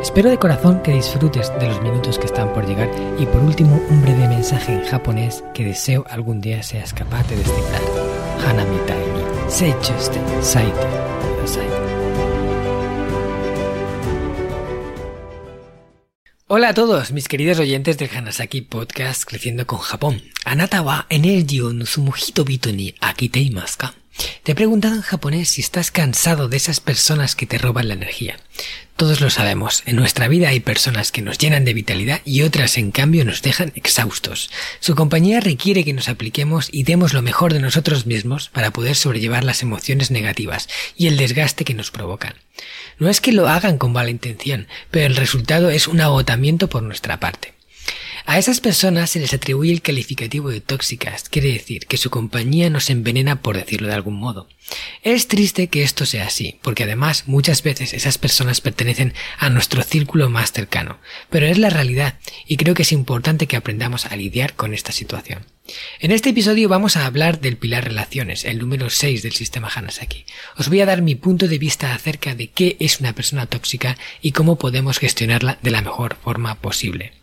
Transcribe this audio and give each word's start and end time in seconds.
Espero 0.00 0.30
de 0.30 0.38
corazón 0.38 0.80
que 0.82 0.92
disfrutes 0.92 1.52
de 1.58 1.66
los 1.66 1.82
minutos 1.82 2.20
que 2.20 2.26
están 2.26 2.52
por 2.52 2.64
llegar 2.66 2.88
y 3.18 3.26
por 3.26 3.42
último 3.42 3.82
un 3.90 4.00
breve 4.00 4.28
mensaje 4.28 4.72
en 4.72 4.84
japonés 4.84 5.42
que 5.52 5.64
deseo 5.64 6.04
algún 6.08 6.40
día 6.40 6.62
seas 6.62 6.94
capaz 6.94 7.26
de 7.28 7.36
descifrar. 7.36 7.82
Hanami 8.46 8.76
ni 8.76 9.50
seichuste 9.50 10.20
saite. 10.40 10.86
Hola 16.46 16.68
a 16.70 16.74
todos, 16.74 17.10
mis 17.10 17.26
queridos 17.26 17.58
oyentes 17.58 17.98
del 17.98 18.08
Hanasaki 18.08 18.62
Podcast 18.62 19.24
Creciendo 19.24 19.66
con 19.66 19.80
Japón. 19.80 20.22
Anata 20.44 20.80
wa 20.80 21.06
energy 21.10 21.60
o 21.60 21.72
nusumu 21.72 22.12
hitobito 22.12 22.70
ni 22.72 22.94
akiteimasu 23.00 23.78
ka? 23.78 23.94
Te 24.42 24.52
he 24.52 24.54
preguntado 24.54 24.94
en 24.94 25.02
japonés 25.02 25.50
si 25.50 25.60
estás 25.60 25.90
cansado 25.90 26.48
de 26.48 26.56
esas 26.56 26.80
personas 26.80 27.36
que 27.36 27.46
te 27.46 27.58
roban 27.58 27.88
la 27.88 27.94
energía. 27.94 28.36
Todos 28.98 29.20
lo 29.20 29.30
sabemos, 29.30 29.84
en 29.86 29.94
nuestra 29.94 30.26
vida 30.26 30.48
hay 30.48 30.58
personas 30.58 31.12
que 31.12 31.22
nos 31.22 31.38
llenan 31.38 31.64
de 31.64 31.72
vitalidad 31.72 32.20
y 32.24 32.42
otras 32.42 32.76
en 32.78 32.90
cambio 32.90 33.24
nos 33.24 33.42
dejan 33.42 33.70
exhaustos. 33.76 34.50
Su 34.80 34.96
compañía 34.96 35.38
requiere 35.38 35.84
que 35.84 35.92
nos 35.92 36.08
apliquemos 36.08 36.68
y 36.72 36.82
demos 36.82 37.12
lo 37.14 37.22
mejor 37.22 37.52
de 37.52 37.60
nosotros 37.60 38.06
mismos 38.06 38.48
para 38.48 38.72
poder 38.72 38.96
sobrellevar 38.96 39.44
las 39.44 39.62
emociones 39.62 40.10
negativas 40.10 40.68
y 40.96 41.06
el 41.06 41.16
desgaste 41.16 41.64
que 41.64 41.74
nos 41.74 41.92
provocan. 41.92 42.34
No 42.98 43.08
es 43.08 43.20
que 43.20 43.30
lo 43.30 43.48
hagan 43.48 43.78
con 43.78 43.92
mala 43.92 44.10
intención, 44.10 44.66
pero 44.90 45.06
el 45.06 45.14
resultado 45.14 45.70
es 45.70 45.86
un 45.86 46.00
agotamiento 46.00 46.68
por 46.68 46.82
nuestra 46.82 47.20
parte. 47.20 47.54
A 48.30 48.36
esas 48.36 48.60
personas 48.60 49.08
se 49.08 49.20
les 49.20 49.32
atribuye 49.32 49.72
el 49.72 49.80
calificativo 49.80 50.50
de 50.50 50.60
tóxicas, 50.60 51.30
quiere 51.30 51.50
decir 51.50 51.86
que 51.86 51.96
su 51.96 52.10
compañía 52.10 52.68
nos 52.68 52.90
envenena 52.90 53.40
por 53.40 53.56
decirlo 53.56 53.88
de 53.88 53.94
algún 53.94 54.16
modo. 54.16 54.50
Es 55.02 55.28
triste 55.28 55.68
que 55.68 55.82
esto 55.82 56.04
sea 56.04 56.26
así, 56.26 56.58
porque 56.60 56.82
además 56.84 57.22
muchas 57.24 57.62
veces 57.62 57.94
esas 57.94 58.18
personas 58.18 58.60
pertenecen 58.60 59.14
a 59.38 59.48
nuestro 59.48 59.82
círculo 59.82 60.28
más 60.28 60.52
cercano, 60.52 60.98
pero 61.30 61.46
es 61.46 61.56
la 61.56 61.70
realidad 61.70 62.18
y 62.46 62.58
creo 62.58 62.74
que 62.74 62.82
es 62.82 62.92
importante 62.92 63.46
que 63.46 63.56
aprendamos 63.56 64.04
a 64.04 64.14
lidiar 64.14 64.52
con 64.52 64.74
esta 64.74 64.92
situación. 64.92 65.46
En 65.98 66.12
este 66.12 66.28
episodio 66.28 66.68
vamos 66.68 66.98
a 66.98 67.06
hablar 67.06 67.40
del 67.40 67.56
pilar 67.56 67.84
relaciones, 67.84 68.44
el 68.44 68.58
número 68.58 68.90
6 68.90 69.22
del 69.22 69.32
sistema 69.32 69.70
Hanasaki. 69.74 70.26
Os 70.58 70.68
voy 70.68 70.82
a 70.82 70.86
dar 70.86 71.00
mi 71.00 71.14
punto 71.14 71.48
de 71.48 71.56
vista 71.56 71.94
acerca 71.94 72.34
de 72.34 72.50
qué 72.50 72.76
es 72.78 73.00
una 73.00 73.14
persona 73.14 73.46
tóxica 73.46 73.96
y 74.20 74.32
cómo 74.32 74.58
podemos 74.58 74.98
gestionarla 74.98 75.58
de 75.62 75.70
la 75.70 75.80
mejor 75.80 76.18
forma 76.22 76.56
posible. 76.56 77.14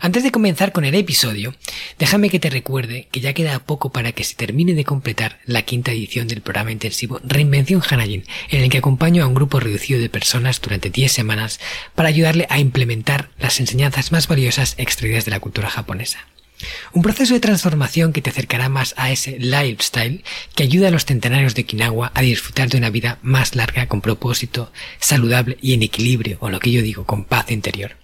Antes 0.00 0.22
de 0.22 0.30
comenzar 0.30 0.72
con 0.72 0.84
el 0.84 0.94
episodio, 0.94 1.54
déjame 1.98 2.30
que 2.30 2.40
te 2.40 2.50
recuerde 2.50 3.08
que 3.10 3.20
ya 3.20 3.32
queda 3.32 3.58
poco 3.58 3.90
para 3.90 4.12
que 4.12 4.24
se 4.24 4.34
termine 4.34 4.74
de 4.74 4.84
completar 4.84 5.38
la 5.44 5.62
quinta 5.62 5.92
edición 5.92 6.28
del 6.28 6.40
programa 6.40 6.72
intensivo 6.72 7.20
Reinvención 7.22 7.82
Hanajin, 7.88 8.24
en 8.50 8.62
el 8.62 8.70
que 8.70 8.78
acompaño 8.78 9.22
a 9.22 9.26
un 9.26 9.34
grupo 9.34 9.60
reducido 9.60 10.00
de 10.00 10.08
personas 10.08 10.60
durante 10.60 10.90
10 10.90 11.12
semanas 11.12 11.60
para 11.94 12.08
ayudarle 12.08 12.46
a 12.50 12.58
implementar 12.58 13.30
las 13.38 13.60
enseñanzas 13.60 14.12
más 14.12 14.28
valiosas 14.28 14.74
extraídas 14.78 15.24
de 15.24 15.32
la 15.32 15.40
cultura 15.40 15.70
japonesa. 15.70 16.26
Un 16.92 17.02
proceso 17.02 17.34
de 17.34 17.40
transformación 17.40 18.12
que 18.12 18.20
te 18.20 18.30
acercará 18.30 18.68
más 18.68 18.94
a 18.96 19.10
ese 19.10 19.38
lifestyle 19.38 20.24
que 20.54 20.62
ayuda 20.62 20.88
a 20.88 20.90
los 20.90 21.04
centenarios 21.04 21.54
de 21.54 21.62
Okinawa 21.62 22.12
a 22.14 22.20
disfrutar 22.20 22.68
de 22.68 22.78
una 22.78 22.90
vida 22.90 23.18
más 23.22 23.54
larga 23.54 23.86
con 23.86 24.00
propósito, 24.00 24.72
saludable 24.98 25.56
y 25.62 25.74
en 25.74 25.82
equilibrio, 25.82 26.38
o 26.40 26.50
lo 26.50 26.60
que 26.60 26.70
yo 26.70 26.82
digo, 26.82 27.04
con 27.04 27.24
paz 27.24 27.50
interior. 27.50 27.99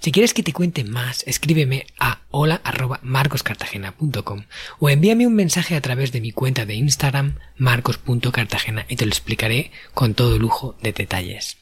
Si 0.00 0.12
quieres 0.12 0.34
que 0.34 0.42
te 0.42 0.52
cuente 0.52 0.84
más, 0.84 1.24
escríbeme 1.26 1.86
a 1.98 2.20
hola.marcoscartagena.com 2.30 4.44
o 4.78 4.88
envíame 4.88 5.26
un 5.26 5.34
mensaje 5.34 5.74
a 5.76 5.80
través 5.80 6.12
de 6.12 6.20
mi 6.20 6.32
cuenta 6.32 6.66
de 6.66 6.74
Instagram 6.74 7.38
marcos.cartagena 7.56 8.86
y 8.88 8.96
te 8.96 9.06
lo 9.06 9.10
explicaré 9.10 9.70
con 9.94 10.14
todo 10.14 10.38
lujo 10.38 10.76
de 10.82 10.92
detalles. 10.92 11.56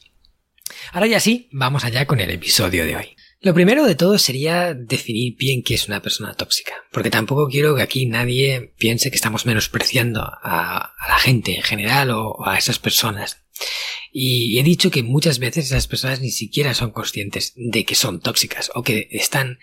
Ahora 0.91 1.07
ya 1.07 1.19
sí, 1.19 1.49
vamos 1.51 1.83
allá 1.83 2.05
con 2.05 2.19
el 2.19 2.29
episodio 2.29 2.85
de 2.85 2.95
hoy. 2.95 3.16
Lo 3.39 3.53
primero 3.53 3.85
de 3.85 3.95
todo 3.95 4.17
sería 4.17 4.73
definir 4.73 5.35
bien 5.37 5.61
qué 5.61 5.75
es 5.75 5.87
una 5.87 6.01
persona 6.01 6.33
tóxica, 6.33 6.73
porque 6.91 7.11
tampoco 7.11 7.47
quiero 7.47 7.75
que 7.75 7.83
aquí 7.83 8.07
nadie 8.07 8.73
piense 8.77 9.11
que 9.11 9.15
estamos 9.15 9.45
menospreciando 9.45 10.21
a, 10.21 10.95
la 11.07 11.19
gente 11.19 11.55
en 11.55 11.61
general 11.61 12.09
o 12.11 12.45
a 12.47 12.57
esas 12.57 12.79
personas. 12.79 13.43
Y 14.11 14.57
he 14.57 14.63
dicho 14.63 14.89
que 14.89 15.03
muchas 15.03 15.37
veces 15.37 15.65
esas 15.65 15.87
personas 15.87 16.21
ni 16.21 16.31
siquiera 16.31 16.73
son 16.73 16.91
conscientes 16.91 17.53
de 17.55 17.85
que 17.85 17.93
son 17.93 18.19
tóxicas 18.21 18.71
o 18.73 18.81
que 18.81 19.07
están 19.11 19.59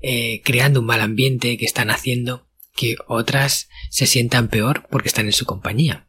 eh, 0.00 0.42
creando 0.42 0.80
un 0.80 0.86
mal 0.86 1.00
ambiente, 1.00 1.56
que 1.58 1.66
están 1.66 1.90
haciendo 1.90 2.48
que 2.74 2.96
otras 3.06 3.68
se 3.90 4.06
sientan 4.06 4.48
peor 4.48 4.88
porque 4.90 5.08
están 5.08 5.26
en 5.26 5.32
su 5.32 5.44
compañía. 5.44 6.08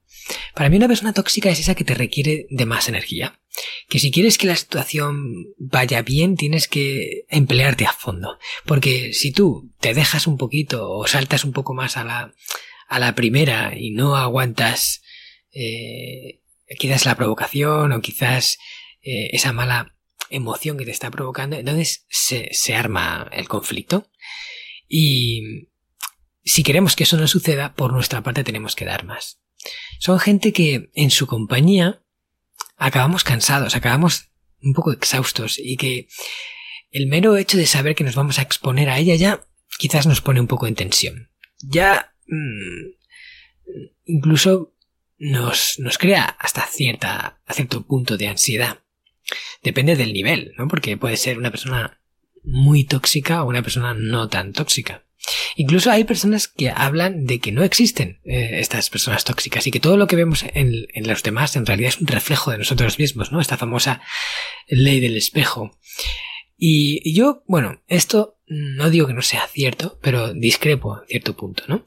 Para 0.55 0.69
mí 0.69 0.77
una 0.77 0.87
persona 0.87 1.13
tóxica 1.13 1.49
es 1.49 1.59
esa 1.59 1.75
que 1.75 1.83
te 1.83 1.93
requiere 1.93 2.47
de 2.49 2.65
más 2.65 2.87
energía. 2.89 3.39
Que 3.87 3.99
si 3.99 4.11
quieres 4.11 4.37
que 4.37 4.47
la 4.47 4.55
situación 4.55 5.53
vaya 5.57 6.01
bien, 6.01 6.35
tienes 6.35 6.67
que 6.67 7.25
emplearte 7.29 7.85
a 7.85 7.93
fondo. 7.93 8.37
Porque 8.65 9.13
si 9.13 9.31
tú 9.31 9.71
te 9.79 9.93
dejas 9.93 10.27
un 10.27 10.37
poquito 10.37 10.89
o 10.89 11.07
saltas 11.07 11.43
un 11.43 11.51
poco 11.51 11.73
más 11.73 11.97
a 11.97 12.03
la, 12.03 12.33
a 12.87 12.99
la 12.99 13.15
primera 13.15 13.73
y 13.77 13.91
no 13.91 14.15
aguantas 14.15 15.01
eh, 15.51 16.41
quizás 16.79 17.05
la 17.05 17.15
provocación 17.15 17.91
o 17.91 18.01
quizás 18.01 18.57
eh, 19.01 19.29
esa 19.33 19.53
mala 19.53 19.95
emoción 20.29 20.77
que 20.77 20.85
te 20.85 20.91
está 20.91 21.11
provocando, 21.11 21.57
entonces 21.57 22.05
se, 22.09 22.49
se 22.53 22.75
arma 22.75 23.29
el 23.31 23.47
conflicto. 23.47 24.09
Y 24.87 25.69
si 26.43 26.63
queremos 26.63 26.95
que 26.95 27.03
eso 27.03 27.17
no 27.17 27.27
suceda, 27.27 27.73
por 27.75 27.93
nuestra 27.93 28.21
parte 28.23 28.43
tenemos 28.43 28.75
que 28.75 28.85
dar 28.85 29.05
más. 29.05 29.42
Son 29.99 30.19
gente 30.19 30.53
que 30.53 30.89
en 30.93 31.11
su 31.11 31.27
compañía 31.27 32.01
acabamos 32.77 33.23
cansados, 33.23 33.75
acabamos 33.75 34.29
un 34.61 34.73
poco 34.73 34.91
exhaustos 34.91 35.59
y 35.59 35.77
que 35.77 36.07
el 36.91 37.07
mero 37.07 37.37
hecho 37.37 37.57
de 37.57 37.65
saber 37.65 37.95
que 37.95 38.03
nos 38.03 38.15
vamos 38.15 38.39
a 38.39 38.43
exponer 38.43 38.89
a 38.89 38.99
ella 38.99 39.15
ya 39.15 39.45
quizás 39.77 40.05
nos 40.07 40.21
pone 40.21 40.39
un 40.39 40.47
poco 40.47 40.67
en 40.67 40.75
tensión. 40.75 41.29
Ya 41.59 42.13
mmm, 42.27 42.93
incluso 44.05 44.73
nos, 45.17 45.79
nos 45.79 45.97
crea 45.97 46.23
hasta 46.23 46.65
cierta, 46.67 47.41
a 47.45 47.53
cierto 47.53 47.85
punto 47.85 48.17
de 48.17 48.27
ansiedad. 48.27 48.79
Depende 49.63 49.95
del 49.95 50.13
nivel, 50.13 50.53
¿no? 50.57 50.67
Porque 50.67 50.97
puede 50.97 51.17
ser 51.17 51.37
una 51.37 51.51
persona 51.51 52.01
muy 52.43 52.83
tóxica 52.83 53.43
o 53.43 53.47
una 53.47 53.63
persona 53.63 53.93
no 53.93 54.27
tan 54.27 54.51
tóxica. 54.53 55.02
Incluso 55.55 55.91
hay 55.91 56.03
personas 56.03 56.47
que 56.47 56.69
hablan 56.69 57.25
de 57.25 57.39
que 57.39 57.51
no 57.51 57.63
existen 57.63 58.19
eh, 58.25 58.59
estas 58.59 58.89
personas 58.89 59.23
tóxicas 59.23 59.65
y 59.67 59.71
que 59.71 59.79
todo 59.79 59.97
lo 59.97 60.07
que 60.07 60.15
vemos 60.15 60.43
en, 60.53 60.87
en, 60.93 61.07
los 61.07 61.23
demás 61.23 61.55
en 61.55 61.65
realidad 61.65 61.89
es 61.89 62.01
un 62.01 62.07
reflejo 62.07 62.51
de 62.51 62.57
nosotros 62.57 62.99
mismos, 62.99 63.31
¿no? 63.31 63.39
Esta 63.39 63.57
famosa 63.57 64.01
ley 64.67 64.99
del 64.99 65.15
espejo. 65.15 65.71
Y, 66.57 67.13
yo, 67.13 67.43
bueno, 67.47 67.81
esto 67.87 68.37
no 68.47 68.89
digo 68.89 69.07
que 69.07 69.13
no 69.13 69.21
sea 69.21 69.47
cierto, 69.47 69.99
pero 70.01 70.33
discrepo 70.33 70.93
a 70.93 71.05
cierto 71.07 71.35
punto, 71.35 71.63
¿no? 71.67 71.85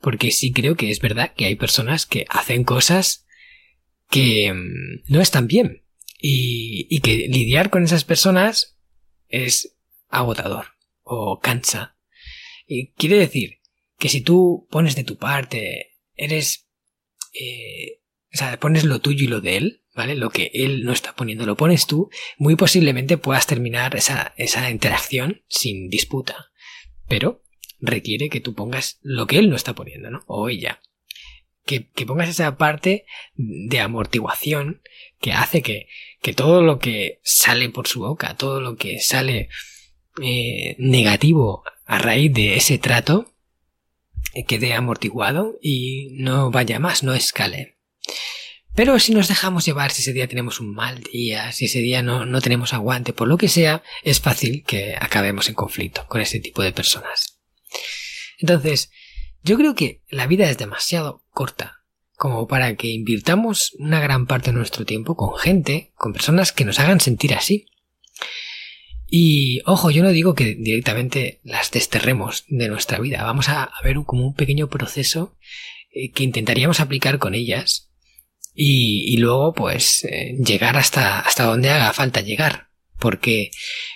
porque 0.00 0.30
sí 0.30 0.52
creo 0.52 0.76
que 0.76 0.90
es 0.90 1.00
verdad 1.00 1.32
que 1.34 1.46
hay 1.46 1.56
personas 1.56 2.06
que 2.06 2.24
hacen 2.28 2.64
cosas 2.64 3.26
que 4.10 4.52
mm, 4.52 5.12
no 5.12 5.20
están 5.20 5.46
bien 5.46 5.84
y, 6.20 6.86
y 6.90 7.00
que 7.00 7.28
lidiar 7.28 7.70
con 7.70 7.84
esas 7.84 8.04
personas 8.04 8.78
es 9.28 9.76
agotador 10.08 10.66
o 11.02 11.40
cansa. 11.40 11.97
Y 12.68 12.92
quiere 12.92 13.16
decir 13.16 13.60
que 13.98 14.10
si 14.10 14.20
tú 14.20 14.68
pones 14.70 14.94
de 14.94 15.02
tu 15.02 15.16
parte, 15.16 15.96
eres, 16.14 16.68
eh, 17.32 18.02
o 18.32 18.36
sea, 18.36 18.60
pones 18.60 18.84
lo 18.84 19.00
tuyo 19.00 19.24
y 19.24 19.28
lo 19.28 19.40
de 19.40 19.56
él, 19.56 19.82
¿vale? 19.94 20.14
Lo 20.14 20.28
que 20.28 20.50
él 20.52 20.84
no 20.84 20.92
está 20.92 21.16
poniendo, 21.16 21.46
lo 21.46 21.56
pones 21.56 21.86
tú, 21.86 22.10
muy 22.36 22.56
posiblemente 22.56 23.16
puedas 23.16 23.46
terminar 23.46 23.96
esa, 23.96 24.34
esa 24.36 24.70
interacción 24.70 25.42
sin 25.48 25.88
disputa. 25.88 26.50
Pero 27.08 27.42
requiere 27.80 28.28
que 28.28 28.40
tú 28.40 28.54
pongas 28.54 28.98
lo 29.00 29.26
que 29.26 29.38
él 29.38 29.48
no 29.48 29.56
está 29.56 29.74
poniendo, 29.74 30.10
¿no? 30.10 30.22
O 30.26 30.50
ella. 30.50 30.80
Que, 31.64 31.88
que 31.88 32.06
pongas 32.06 32.28
esa 32.28 32.56
parte 32.56 33.06
de 33.34 33.80
amortiguación 33.80 34.82
que 35.20 35.32
hace 35.32 35.62
que, 35.62 35.88
que, 36.22 36.32
todo 36.32 36.62
lo 36.62 36.78
que 36.78 37.20
sale 37.22 37.68
por 37.70 37.88
su 37.88 38.00
boca, 38.00 38.36
todo 38.36 38.60
lo 38.60 38.76
que 38.76 39.00
sale 39.00 39.48
eh, 40.22 40.76
negativo 40.78 41.64
a 41.88 41.98
raíz 41.98 42.32
de 42.34 42.56
ese 42.56 42.78
trato, 42.78 43.34
eh, 44.34 44.44
quede 44.44 44.74
amortiguado 44.74 45.58
y 45.60 46.10
no 46.12 46.50
vaya 46.50 46.78
más, 46.78 47.02
no 47.02 47.14
escale. 47.14 47.78
Pero 48.74 49.00
si 49.00 49.12
nos 49.12 49.26
dejamos 49.26 49.64
llevar, 49.64 49.90
si 49.90 50.02
ese 50.02 50.12
día 50.12 50.28
tenemos 50.28 50.60
un 50.60 50.72
mal 50.74 51.02
día, 51.02 51.50
si 51.50 51.64
ese 51.64 51.80
día 51.80 52.02
no, 52.02 52.26
no 52.26 52.40
tenemos 52.42 52.74
aguante, 52.74 53.12
por 53.14 53.26
lo 53.26 53.38
que 53.38 53.48
sea, 53.48 53.82
es 54.04 54.20
fácil 54.20 54.62
que 54.64 54.96
acabemos 55.00 55.48
en 55.48 55.54
conflicto 55.54 56.06
con 56.06 56.20
este 56.20 56.38
tipo 56.38 56.62
de 56.62 56.72
personas. 56.72 57.40
Entonces, 58.38 58.90
Yo 59.42 59.56
creo 59.56 59.74
que 59.74 60.02
la 60.08 60.26
vida 60.26 60.50
es 60.50 60.58
demasiado 60.58 61.24
corta 61.30 61.84
como 62.16 62.48
para 62.48 62.74
que 62.74 62.88
invirtamos 62.88 63.72
una 63.78 64.00
gran 64.00 64.26
parte 64.26 64.50
de 64.50 64.56
nuestro 64.56 64.84
tiempo 64.84 65.16
con 65.16 65.38
gente, 65.38 65.92
con 65.94 66.12
personas 66.12 66.52
que 66.52 66.64
nos 66.64 66.80
hagan 66.80 67.00
sentir 67.00 67.32
así. 67.32 67.66
Y 69.10 69.62
ojo, 69.64 69.90
yo 69.90 70.02
no 70.02 70.10
digo 70.10 70.34
que 70.34 70.54
directamente 70.54 71.40
las 71.42 71.70
desterremos 71.70 72.44
de 72.48 72.68
nuestra 72.68 72.98
vida. 72.98 73.24
Vamos 73.24 73.48
a, 73.48 73.70
ver 73.82 73.96
como 74.04 74.26
un 74.26 74.34
pequeño 74.34 74.68
proceso 74.68 75.36
eh, 75.90 76.10
que 76.12 76.24
intentaríamos 76.24 76.80
aplicar 76.80 77.18
con 77.18 77.34
ellas 77.34 77.90
y, 78.54 79.16
luego 79.16 79.54
pues 79.54 80.04
eh, 80.04 80.36
llegar 80.44 80.76
hasta, 80.76 81.20
hasta 81.20 81.44
donde 81.44 81.70
haga 81.70 81.92
falta 81.92 82.20
llegar. 82.20 82.68
Porque 82.98 83.50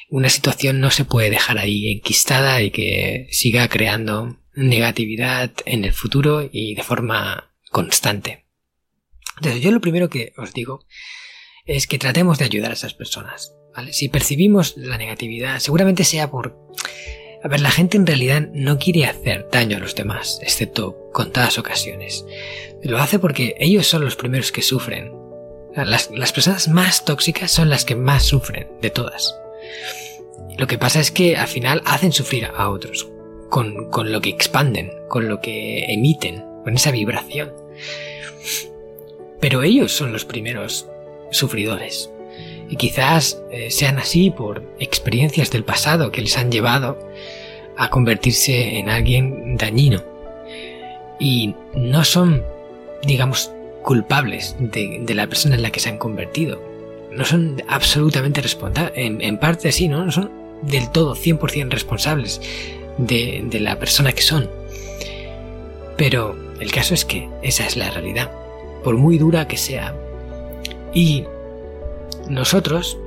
una 0.09 0.31
situación 0.31 0.81
no 0.81 0.91
se 0.91 1.05
puede 1.05 1.29
dejar 1.29 1.59
ahí 1.59 1.93
enquistada 1.93 2.63
y 2.63 2.71
que 2.71 3.27
siga 3.33 3.69
creando 3.69 4.39
negatividad 4.55 5.53
en 5.67 5.85
el 5.85 5.93
futuro 5.93 6.49
y 6.51 6.75
de 6.75 6.83
forma 6.85 7.53
constante. 7.71 8.47
Entonces 9.39 9.61
yo 9.61 9.73
lo 9.73 9.81
primero 9.81 10.09
que 10.09 10.33
os 10.37 10.53
digo 10.53 10.87
es 11.67 11.87
que 11.87 11.99
tratemos 11.99 12.39
de 12.39 12.45
ayudar 12.45 12.71
a 12.71 12.75
esas 12.75 12.95
personas. 12.95 13.53
Si 13.91 14.09
percibimos 14.09 14.77
la 14.77 14.99
negatividad, 14.99 15.59
seguramente 15.59 16.05
sea 16.05 16.31
por... 16.31 16.59
A 17.43 17.49
ver, 17.49 17.61
la 17.61 17.71
gente 17.71 17.97
en 17.97 18.07
realidad 18.07 18.49
no 18.53 18.79
quiere 18.79 19.07
hacer 19.07 19.49
daño 19.51 19.77
a 19.77 19.81
los 19.81 19.95
demás, 19.95 20.39
excepto 20.43 21.11
contadas 21.13 21.59
ocasiones. 21.59 22.25
Lo 22.83 22.99
hace 22.99 23.19
porque 23.19 23.57
ellos 23.59 23.87
son 23.87 24.05
los 24.05 24.15
primeros 24.15 24.53
que 24.53 24.63
sufren. 24.63 25.13
Las, 25.75 26.11
las 26.11 26.33
personas 26.33 26.69
más 26.69 27.05
tóxicas 27.05 27.51
son 27.51 27.71
las 27.71 27.85
que 27.85 27.97
más 27.97 28.25
sufren 28.25 28.69
de 28.81 28.91
todas. 28.91 29.35
Lo 30.59 30.67
que 30.67 30.79
pasa 30.79 31.01
es 31.01 31.11
que 31.11 31.37
al 31.37 31.49
final 31.49 31.83
hacen 31.85 32.13
sufrir 32.13 32.45
a 32.55 32.69
otros, 32.69 33.11
con, 33.49 33.91
con 33.91 34.13
lo 34.13 34.21
que 34.21 34.31
expanden, 34.31 34.93
con 35.09 35.29
lo 35.29 35.41
que 35.41 35.85
emiten, 35.93 36.45
con 36.63 36.75
esa 36.75 36.91
vibración. 36.91 37.53
Pero 39.41 39.63
ellos 39.65 39.91
son 39.91 40.13
los 40.13 40.25
primeros 40.25 40.87
sufridores. 41.33 42.12
Y 42.73 42.77
quizás 42.77 43.39
eh, 43.51 43.71
sean 43.71 43.99
así 43.99 44.31
por 44.31 44.63
experiencias 44.79 45.51
del 45.51 45.63
pasado 45.63 46.11
que 46.11 46.23
les 46.23 46.39
han 46.39 46.51
llevado 46.51 46.99
a 47.77 47.91
convertirse 47.91 48.79
en 48.79 48.89
alguien 48.89 49.59
dañino. 49.59 50.03
Y 51.21 51.55
no 51.75 52.03
son, 52.03 52.43
digamos, 53.05 53.53
culpables 53.83 54.57
de, 54.59 55.05
la 55.15 55.27
persona 55.27 55.57
en 55.57 55.61
la 55.61 55.71
que 55.71 55.81
se 55.81 55.91
han 55.91 55.99
convertido. 55.99 56.63
No 57.11 57.27
son 57.27 57.63
absolutamente 57.69 58.41
responsables. 58.41 58.95
En, 58.97 59.37
parte 59.37 59.71
sí, 59.71 59.87
¿no? 59.87 60.07
No 60.07 60.11
son 60.11 60.31
del 60.63 60.91
todo 60.91 61.15
100% 61.15 61.69
responsables 61.69 62.41
de, 62.97 63.43
de 63.45 63.61
la 63.61 63.79
persona 63.79 64.13
que 64.15 64.23
son. 64.23 64.49
Pero 65.99 66.35
el 66.59 66.73
caso 66.73 66.95
es 66.95 67.05
que 67.05 67.29
esa 67.43 67.67
es 67.67 67.77
la 67.77 67.91
realidad, 67.91 68.33
por 68.83 68.97
muy 68.97 69.19
dura 69.19 69.47
que 69.47 69.59
sea. 69.59 69.95
Y 70.95 71.27
nosotros 72.33 72.99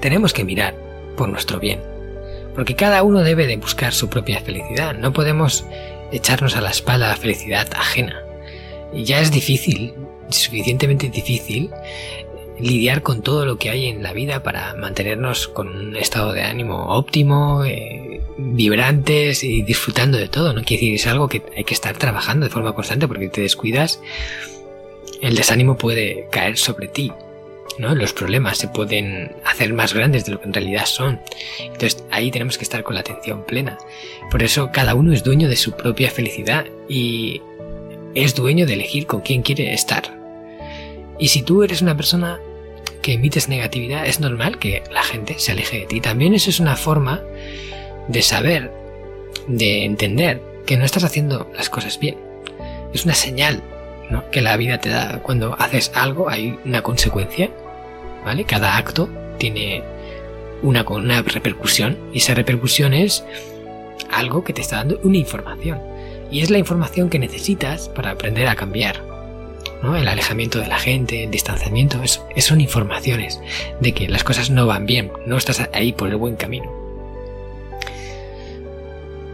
tenemos 0.00 0.32
que 0.32 0.44
mirar 0.44 0.74
por 1.16 1.28
nuestro 1.28 1.60
bien, 1.60 1.80
porque 2.54 2.74
cada 2.74 3.02
uno 3.02 3.22
debe 3.22 3.46
de 3.46 3.56
buscar 3.56 3.92
su 3.92 4.08
propia 4.08 4.40
felicidad, 4.40 4.94
no 4.94 5.12
podemos 5.12 5.64
echarnos 6.12 6.56
a 6.56 6.60
la 6.60 6.70
espalda 6.70 7.08
la 7.08 7.16
felicidad 7.16 7.68
ajena. 7.74 8.22
Y 8.92 9.04
ya 9.04 9.20
es 9.20 9.30
difícil, 9.30 9.94
suficientemente 10.30 11.08
difícil, 11.08 11.70
lidiar 12.58 13.02
con 13.02 13.22
todo 13.22 13.44
lo 13.44 13.58
que 13.58 13.70
hay 13.70 13.86
en 13.86 14.02
la 14.02 14.12
vida 14.12 14.42
para 14.42 14.74
mantenernos 14.74 15.48
con 15.48 15.68
un 15.68 15.96
estado 15.96 16.32
de 16.32 16.42
ánimo 16.42 16.86
óptimo, 16.86 17.64
eh, 17.64 18.22
vibrantes 18.38 19.44
y 19.44 19.62
disfrutando 19.62 20.16
de 20.16 20.28
todo. 20.28 20.52
No 20.52 20.62
quiere 20.62 20.82
decir, 20.82 20.94
es 20.94 21.06
algo 21.06 21.28
que 21.28 21.42
hay 21.56 21.64
que 21.64 21.74
estar 21.74 21.96
trabajando 21.96 22.46
de 22.46 22.50
forma 22.50 22.74
constante 22.74 23.08
porque 23.08 23.28
te 23.28 23.42
descuidas, 23.42 24.00
el 25.20 25.34
desánimo 25.34 25.76
puede 25.76 26.28
caer 26.30 26.56
sobre 26.56 26.88
ti. 26.88 27.12
¿No? 27.78 27.94
Los 27.94 28.12
problemas 28.12 28.58
se 28.58 28.68
pueden 28.68 29.32
hacer 29.44 29.72
más 29.72 29.94
grandes 29.94 30.24
de 30.24 30.32
lo 30.32 30.40
que 30.40 30.46
en 30.46 30.54
realidad 30.54 30.86
son. 30.86 31.20
Entonces 31.60 32.04
ahí 32.10 32.30
tenemos 32.30 32.58
que 32.58 32.64
estar 32.64 32.82
con 32.82 32.94
la 32.94 33.00
atención 33.00 33.44
plena. 33.44 33.78
Por 34.30 34.42
eso 34.42 34.70
cada 34.72 34.94
uno 34.94 35.12
es 35.12 35.22
dueño 35.22 35.48
de 35.48 35.56
su 35.56 35.72
propia 35.72 36.10
felicidad 36.10 36.66
y 36.88 37.40
es 38.14 38.34
dueño 38.34 38.66
de 38.66 38.74
elegir 38.74 39.06
con 39.06 39.20
quién 39.20 39.42
quiere 39.42 39.72
estar. 39.72 40.16
Y 41.18 41.28
si 41.28 41.42
tú 41.42 41.62
eres 41.62 41.82
una 41.82 41.96
persona 41.96 42.40
que 43.02 43.14
emites 43.14 43.48
negatividad, 43.48 44.06
es 44.06 44.20
normal 44.20 44.58
que 44.58 44.82
la 44.92 45.02
gente 45.02 45.38
se 45.38 45.52
aleje 45.52 45.80
de 45.80 45.86
ti. 45.86 46.00
También 46.00 46.34
eso 46.34 46.50
es 46.50 46.60
una 46.60 46.76
forma 46.76 47.22
de 48.08 48.22
saber, 48.22 48.72
de 49.46 49.84
entender 49.84 50.42
que 50.66 50.76
no 50.76 50.84
estás 50.84 51.04
haciendo 51.04 51.50
las 51.56 51.70
cosas 51.70 51.98
bien. 51.98 52.16
Es 52.92 53.04
una 53.04 53.14
señal 53.14 53.62
que 54.30 54.40
la 54.40 54.56
vida 54.56 54.78
te 54.78 54.88
da 54.88 55.20
cuando 55.22 55.54
haces 55.58 55.90
algo, 55.94 56.28
hay 56.28 56.58
una 56.64 56.82
consecuencia 56.82 57.50
¿vale? 58.26 58.44
Cada 58.44 58.76
acto 58.76 59.08
tiene 59.38 59.82
una, 60.62 60.82
una 60.82 61.22
repercusión 61.22 61.96
y 62.12 62.18
esa 62.18 62.34
repercusión 62.34 62.92
es 62.92 63.24
algo 64.10 64.42
que 64.44 64.52
te 64.52 64.60
está 64.60 64.76
dando 64.76 64.98
una 65.04 65.16
información. 65.16 65.78
Y 66.30 66.40
es 66.40 66.50
la 66.50 66.58
información 66.58 67.08
que 67.08 67.20
necesitas 67.20 67.88
para 67.88 68.10
aprender 68.10 68.48
a 68.48 68.56
cambiar. 68.56 69.00
El 69.82 70.08
alejamiento 70.08 70.58
de 70.58 70.66
la 70.66 70.78
gente, 70.80 71.22
el 71.22 71.30
distanciamiento, 71.30 72.02
es, 72.02 72.20
son 72.38 72.60
informaciones 72.60 73.40
de 73.80 73.92
que 73.92 74.08
las 74.08 74.24
cosas 74.24 74.50
no 74.50 74.66
van 74.66 74.84
bien, 74.84 75.12
no 75.26 75.36
estás 75.36 75.68
ahí 75.72 75.92
por 75.92 76.08
el 76.08 76.16
buen 76.16 76.34
camino. 76.34 76.72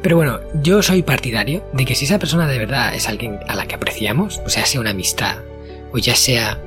Pero 0.02 0.16
bueno, 0.16 0.40
yo 0.62 0.82
soy 0.82 1.02
partidario 1.02 1.64
de 1.72 1.86
que 1.86 1.94
si 1.94 2.04
esa 2.04 2.18
persona 2.18 2.46
de 2.46 2.58
verdad 2.58 2.94
es 2.94 3.08
alguien 3.08 3.38
a 3.48 3.54
la 3.54 3.66
que 3.66 3.76
apreciamos, 3.76 4.42
o 4.44 4.50
sea, 4.50 4.66
sea 4.66 4.80
una 4.80 4.90
amistad, 4.90 5.38
o 5.92 5.96
ya 5.96 6.14
sea 6.14 6.58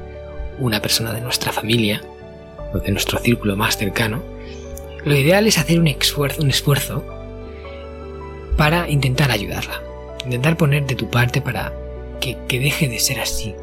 una 0.57 0.81
persona 0.81 1.13
de 1.13 1.21
nuestra 1.21 1.51
familia, 1.51 2.01
de 2.73 2.91
nuestro 2.91 3.19
círculo 3.19 3.56
más 3.56 3.77
cercano, 3.77 4.21
lo 5.06 5.15
ideal 5.15 5.45
es 5.47 5.57
hacer 5.57 5.79
un 5.79 5.88
esfuerzo, 5.88 6.41
un 6.41 6.50
esfuerzo 6.50 7.03
para 8.57 8.89
intentar 8.89 9.31
ayudarla. 9.31 9.81
Intentar 10.23 10.57
poner 10.57 10.85
de 10.85 10.95
tu 10.95 11.09
parte 11.09 11.41
para 11.41 11.71
que, 12.19 12.38
deje 12.50 12.88
de 12.88 13.00
ser 13.00 13.19
así. 13.19 13.53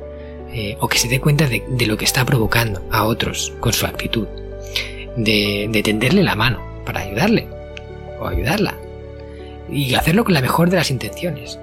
Eh, 0.54 0.76
o 0.81 0.88
que 0.88 0.99
se 0.99 1.08
dé 1.08 1.19
cuenta 1.19 1.49
de, 1.49 1.62
lo 1.87 1.96
que 1.96 2.04
está 2.04 2.25
provocando 2.25 2.87
a 2.90 3.04
otros 3.04 3.52
con 3.60 3.72
su 3.72 3.87
actitud. 3.87 4.28
De, 5.16 5.81
tenderle 5.82 6.22
la 6.22 6.37
mano 6.37 6.60
para 6.84 7.00
ayudarle. 7.00 7.48
O 8.20 8.26
ayudarla. 8.28 8.76
Y 9.70 9.94
hacerlo 9.94 10.25
con 10.25 10.34
la 10.34 10.40
mejor 10.40 10.70
de 10.70 10.76
las 10.76 10.90
intenciones. 10.90 11.58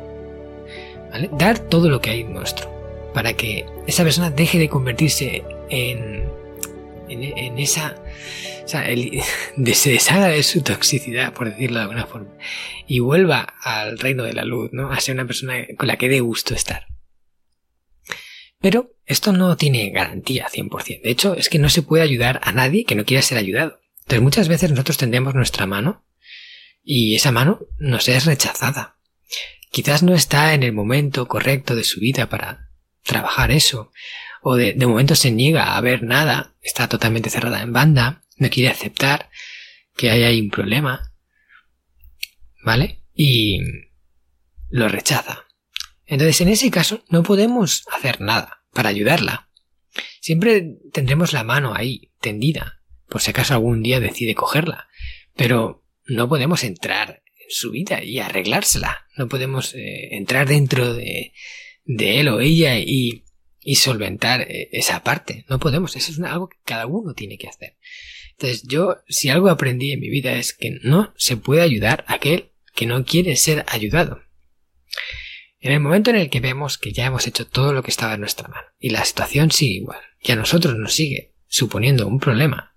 Dar 1.38 1.59
todo 1.59 1.90
lo 1.90 2.02
que 2.02 2.09
hay 2.09 2.23
nuestro. 2.23 2.69
Para 3.14 3.33
que 3.33 3.66
esa 3.87 4.04
persona 4.04 4.30
deje 4.30 4.59
de 4.59 4.69
convertirse 4.69 5.44
en 5.69 6.19
en, 7.09 7.59
esa... 7.59 7.95
O 8.63 8.68
sea, 8.68 8.85
se 9.73 9.92
deshaga 9.92 10.28
de 10.28 10.44
su 10.44 10.61
toxicidad, 10.61 11.33
por 11.33 11.49
decirlo 11.49 11.78
de 11.78 11.83
alguna 11.83 12.06
forma, 12.06 12.33
y 12.87 12.99
vuelva 12.99 13.56
al 13.63 13.99
reino 13.99 14.23
de 14.23 14.33
la 14.33 14.45
luz, 14.45 14.69
¿no? 14.73 14.92
A 14.92 14.99
ser 14.99 15.16
una 15.16 15.25
persona 15.25 15.66
con 15.78 15.87
la 15.87 15.97
que 15.97 16.09
dé 16.09 16.19
gusto 16.19 16.54
estar. 16.54 16.87
Pero 18.61 18.94
esto 19.06 19.31
no 19.31 19.56
tiene 19.56 19.89
garantía 19.89 20.47
100%. 20.49 21.01
De 21.01 21.09
hecho, 21.09 21.33
es 21.33 21.49
que 21.49 21.59
no 21.59 21.69
se 21.69 21.81
puede 21.81 22.04
ayudar 22.04 22.42
a 22.44 22.51
nadie 22.51 22.83
que 22.83 22.95
no 22.95 23.06
quiera 23.06 23.23
ser 23.23 23.37
ayudado. 23.37 23.80
Entonces 24.01 24.21
muchas 24.21 24.47
veces 24.47 24.71
nosotros 24.71 24.97
tendemos 24.97 25.35
nuestra 25.35 25.66
mano 25.66 26.06
y 26.83 27.16
esa 27.16 27.31
mano 27.31 27.59
nos 27.78 28.09
es 28.09 28.25
rechazada. 28.25 28.97
Quizás 29.71 30.04
no 30.04 30.13
está 30.13 30.54
en 30.54 30.63
el 30.63 30.73
momento 30.73 31.28
correcto 31.28 31.75
de 31.75 31.83
su 31.83 31.99
vida 31.99 32.28
para 32.28 32.71
trabajar 33.04 33.51
eso, 33.51 33.92
o 34.42 34.56
de, 34.56 34.76
momento 34.76 35.16
se 35.16 35.31
niega 35.31 35.76
a 35.76 35.81
ver 35.81 36.04
nada, 36.04 36.56
está 36.62 36.88
totalmente 36.88 37.30
cerrada 37.30 37.62
en 37.62 37.74
banda, 37.74 38.24
no 38.38 38.50
quiere 38.50 38.69
aceptar 38.69 39.30
que 39.96 40.10
hay 40.10 40.24
ahí 40.24 40.42
un 40.42 40.50
problema, 40.50 41.14
¿vale? 42.64 43.04
Y 43.14 43.60
lo 44.69 44.88
rechaza. 44.88 45.46
Entonces, 46.06 46.42
en 46.42 46.50
ese 46.50 46.72
caso, 46.72 47.04
no 47.10 47.24
podemos 47.24 47.84
hacer 47.92 48.22
nada 48.22 48.64
para 48.74 48.90
ayudarla. 48.90 49.50
Siempre 50.22 50.78
tendremos 50.94 51.34
la 51.34 51.44
mano 51.44 51.74
ahí, 51.76 52.12
tendida, 52.22 52.81
por 53.08 53.22
si 53.22 53.31
acaso 53.31 53.54
algún 53.54 53.84
día 53.84 54.00
decide 54.00 54.36
cogerla. 54.36 54.88
Pero 55.36 55.86
no 56.06 56.30
podemos 56.30 56.64
entrar 56.64 57.24
en 57.26 57.50
su 57.50 57.72
vida 57.72 58.04
y 58.04 58.19
arreglársela. 58.19 59.06
No 59.18 59.28
podemos 59.28 59.74
eh, 59.76 60.16
entrar 60.16 60.48
dentro 60.48 60.94
de, 60.94 61.34
de 61.86 62.19
él 62.19 62.30
o 62.30 62.40
ella 62.40 62.80
y 62.80 63.26
y 63.69 63.76
solventar 63.76 64.42
eh, 64.42 64.68
esa 64.71 65.04
parte. 65.04 65.45
No 65.47 65.59
podemos, 65.59 65.95
eso 65.95 66.11
es 66.11 66.19
algo 66.21 66.49
que 66.49 66.57
cada 66.66 66.88
uno 66.88 67.14
tiene 67.14 67.38
que 67.38 67.47
hacer. 67.47 67.78
Entonces 68.31 68.64
yo, 68.64 68.97
si 69.07 69.30
algo 69.30 69.47
aprendí 69.47 69.92
en 69.92 69.99
mi 69.99 70.09
vida 70.09 70.33
es 70.33 70.56
que 70.56 70.80
no 70.81 71.14
se 71.18 71.38
puede 71.38 71.61
ayudar 71.61 72.04
a 72.07 72.16
aquel 72.16 72.49
que 72.73 72.88
no 72.88 73.06
quiere 73.06 73.35
ser 73.35 73.64
ayudado. 73.68 74.23
En 75.59 75.71
el 75.71 75.81
momento 75.81 76.09
en 76.09 76.16
el 76.16 76.31
que 76.31 76.40
vemos 76.40 76.80
que 76.80 76.94
ya 76.94 77.06
hemos 77.06 77.28
hecho 77.28 77.45
todo 77.45 77.71
lo 77.71 77.83
que 77.83 77.92
estaba 77.92 78.16
en 78.16 78.21
nuestra 78.21 78.47
mano 78.47 78.66
y 78.80 78.90
la 78.90 79.06
situación 79.06 79.52
sigue 79.52 79.76
igual 79.76 80.02
y 80.19 80.31
a 80.31 80.35
nosotros 80.35 80.76
nos 80.76 80.94
sigue 80.94 81.35
suponiendo 81.45 82.07
un 82.07 82.19
problema 82.19 82.73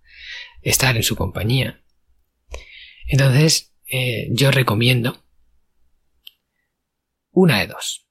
estar 0.61 0.95
en 0.95 1.05
su 1.05 1.17
compañía, 1.17 1.83
entonces 3.07 3.73
eh, 3.87 4.29
yo 4.31 4.51
recomiendo 4.51 5.25
una 7.31 7.61
de 7.61 7.69
dos. 7.69 8.07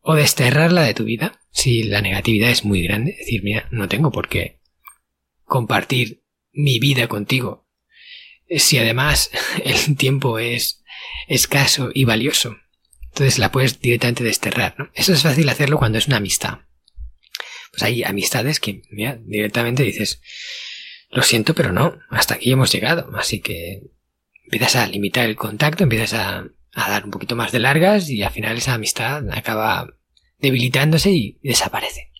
O 0.00 0.14
desterrarla 0.14 0.82
de 0.82 0.94
tu 0.94 1.02
vida, 1.02 1.40
si 1.56 1.84
la 1.84 2.02
negatividad 2.02 2.50
es 2.50 2.66
muy 2.66 2.82
grande, 2.82 3.16
decir, 3.18 3.42
mira, 3.42 3.66
no 3.70 3.88
tengo 3.88 4.12
por 4.12 4.28
qué 4.28 4.60
compartir 5.44 6.22
mi 6.52 6.78
vida 6.78 7.08
contigo. 7.08 7.66
Si 8.58 8.76
además 8.76 9.30
el 9.64 9.96
tiempo 9.96 10.38
es 10.38 10.84
escaso 11.28 11.90
y 11.94 12.04
valioso, 12.04 12.58
entonces 13.08 13.38
la 13.38 13.50
puedes 13.52 13.80
directamente 13.80 14.22
desterrar, 14.22 14.74
¿no? 14.76 14.90
Eso 14.92 15.14
es 15.14 15.22
fácil 15.22 15.48
hacerlo 15.48 15.78
cuando 15.78 15.96
es 15.96 16.08
una 16.08 16.18
amistad. 16.18 16.58
Pues 17.70 17.82
hay 17.82 18.04
amistades 18.04 18.60
que, 18.60 18.82
mira, 18.90 19.18
directamente 19.24 19.82
dices, 19.82 20.20
lo 21.08 21.22
siento, 21.22 21.54
pero 21.54 21.72
no, 21.72 21.98
hasta 22.10 22.34
aquí 22.34 22.52
hemos 22.52 22.70
llegado. 22.70 23.10
Así 23.16 23.40
que 23.40 23.80
empiezas 24.44 24.76
a 24.76 24.86
limitar 24.88 25.24
el 25.24 25.36
contacto, 25.36 25.84
empiezas 25.84 26.12
a, 26.12 26.44
dar 26.74 27.06
un 27.06 27.10
poquito 27.10 27.34
más 27.34 27.50
de 27.52 27.60
largas 27.60 28.10
y 28.10 28.22
al 28.22 28.30
final 28.30 28.58
esa 28.58 28.74
amistad 28.74 29.24
acaba 29.30 29.96
debilitándose 30.38 31.10
y 31.10 31.38
desaparece. 31.42 32.12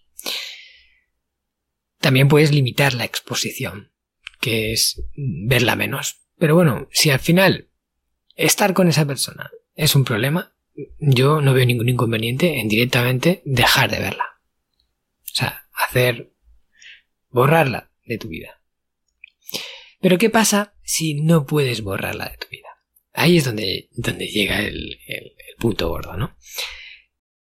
También 2.01 2.29
puedes 2.29 2.53
limitar 2.53 2.95
la 2.95 3.05
exposición, 3.05 3.93
que 4.41 4.73
es 4.73 5.03
verla 5.17 5.77
menos. 5.77 6.23
Pero 6.39 6.55
bueno, 6.55 6.89
si 6.93 7.11
al 7.11 7.21
final 7.21 7.71
estar 8.35 8.75
con 8.75 8.89
esa 8.89 9.07
persona 9.07 9.51
es 9.75 9.95
un 9.95 10.05
problema, 10.05 10.55
yo 10.99 11.41
no 11.41 11.55
veo 11.55 11.67
ningún 11.67 11.89
inconveniente 11.89 12.61
en 12.61 12.69
directamente 12.69 13.43
dejar 13.45 13.91
de 13.91 13.99
verla. 13.99 14.25
O 15.25 15.35
sea, 15.35 15.67
hacer 15.73 16.33
borrarla 17.31 17.91
de 18.05 18.19
tu 18.19 18.29
vida. 18.29 18.63
Pero 20.01 20.19
¿qué 20.19 20.31
pasa 20.31 20.75
si 20.83 21.15
no 21.23 21.47
puedes 21.47 21.83
borrarla 21.83 22.29
de 22.29 22.37
tu 22.37 22.49
vida? 22.49 22.69
Ahí 23.13 23.39
es 23.39 23.45
donde, 23.45 23.89
donde 23.93 24.27
llega 24.29 24.61
el, 24.61 25.01
el 25.07 25.33
punto 25.59 25.89
gordo, 25.89 26.17
¿no? 26.17 26.37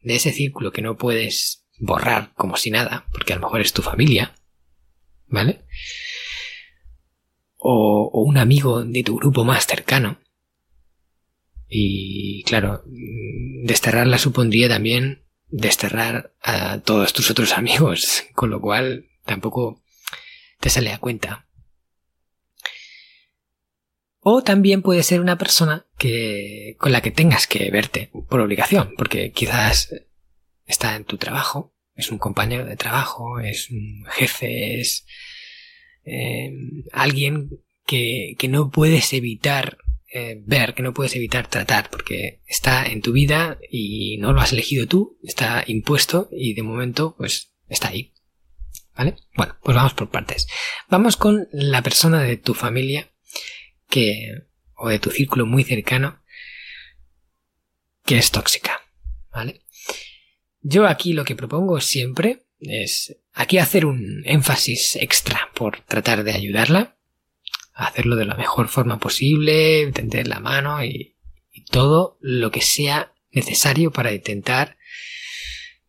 de 0.00 0.16
ese 0.16 0.32
círculo 0.32 0.72
que 0.72 0.82
no 0.82 0.96
puedes 0.96 1.66
borrar 1.78 2.32
como 2.34 2.56
si 2.56 2.70
nada, 2.70 3.06
porque 3.12 3.32
a 3.32 3.36
lo 3.36 3.42
mejor 3.42 3.60
es 3.60 3.72
tu 3.72 3.82
familia, 3.82 4.34
¿vale? 5.26 5.64
O, 7.56 8.10
un 8.24 8.38
amigo 8.38 8.84
de 8.84 9.02
tu 9.02 9.16
grupo 9.16 9.44
más 9.44 9.66
cercano. 9.66 10.20
Y 11.68 12.42
claro, 12.44 12.82
desterrarla 13.64 14.18
supondría 14.18 14.68
también 14.68 15.24
desterrar 15.48 16.34
a 16.42 16.80
todos 16.80 17.12
tus 17.12 17.30
otros 17.30 17.52
amigos, 17.58 18.24
con 18.34 18.50
lo 18.50 18.60
cual 18.60 19.06
tampoco 19.24 19.82
te 20.60 20.70
sale 20.70 20.92
a 20.92 20.98
cuenta. 20.98 21.47
O 24.30 24.42
también 24.42 24.82
puede 24.82 25.02
ser 25.04 25.22
una 25.22 25.38
persona 25.38 25.86
que, 25.96 26.76
con 26.78 26.92
la 26.92 27.00
que 27.00 27.10
tengas 27.10 27.46
que 27.46 27.70
verte 27.70 28.10
por 28.28 28.40
obligación, 28.40 28.92
porque 28.98 29.32
quizás 29.32 29.88
está 30.66 30.96
en 30.96 31.04
tu 31.04 31.16
trabajo, 31.16 31.74
es 31.94 32.10
un 32.10 32.18
compañero 32.18 32.66
de 32.66 32.76
trabajo, 32.76 33.40
es 33.40 33.70
un 33.70 34.04
jefe, 34.10 34.80
es 34.80 35.06
eh, 36.04 36.52
alguien 36.92 37.62
que, 37.86 38.36
que, 38.38 38.48
no 38.48 38.70
puedes 38.70 39.14
evitar 39.14 39.78
eh, 40.12 40.42
ver, 40.44 40.74
que 40.74 40.82
no 40.82 40.92
puedes 40.92 41.16
evitar 41.16 41.46
tratar, 41.46 41.88
porque 41.88 42.42
está 42.46 42.84
en 42.84 43.00
tu 43.00 43.12
vida 43.12 43.56
y 43.70 44.18
no 44.18 44.34
lo 44.34 44.42
has 44.42 44.52
elegido 44.52 44.86
tú, 44.86 45.18
está 45.22 45.64
impuesto 45.66 46.28
y 46.32 46.52
de 46.52 46.62
momento 46.62 47.14
pues 47.16 47.54
está 47.66 47.88
ahí. 47.88 48.12
¿Vale? 48.94 49.16
Bueno, 49.34 49.56
pues 49.62 49.74
vamos 49.74 49.94
por 49.94 50.10
partes. 50.10 50.46
Vamos 50.90 51.16
con 51.16 51.48
la 51.50 51.80
persona 51.80 52.20
de 52.20 52.36
tu 52.36 52.52
familia 52.52 53.08
que, 53.88 54.32
o 54.74 54.88
de 54.88 54.98
tu 54.98 55.10
círculo 55.10 55.46
muy 55.46 55.64
cercano, 55.64 56.22
que 58.04 58.18
es 58.18 58.30
tóxica, 58.30 58.80
¿vale? 59.30 59.62
Yo 60.60 60.86
aquí 60.86 61.12
lo 61.12 61.24
que 61.24 61.36
propongo 61.36 61.80
siempre 61.80 62.46
es 62.60 63.16
aquí 63.32 63.58
hacer 63.58 63.86
un 63.86 64.22
énfasis 64.24 64.96
extra 64.96 65.50
por 65.54 65.80
tratar 65.82 66.24
de 66.24 66.32
ayudarla, 66.32 66.96
hacerlo 67.72 68.16
de 68.16 68.24
la 68.24 68.34
mejor 68.34 68.68
forma 68.68 68.98
posible, 68.98 69.90
tender 69.92 70.26
la 70.26 70.40
mano 70.40 70.84
y, 70.84 71.16
y 71.52 71.64
todo 71.64 72.18
lo 72.20 72.50
que 72.50 72.60
sea 72.60 73.12
necesario 73.30 73.92
para 73.92 74.12
intentar 74.12 74.78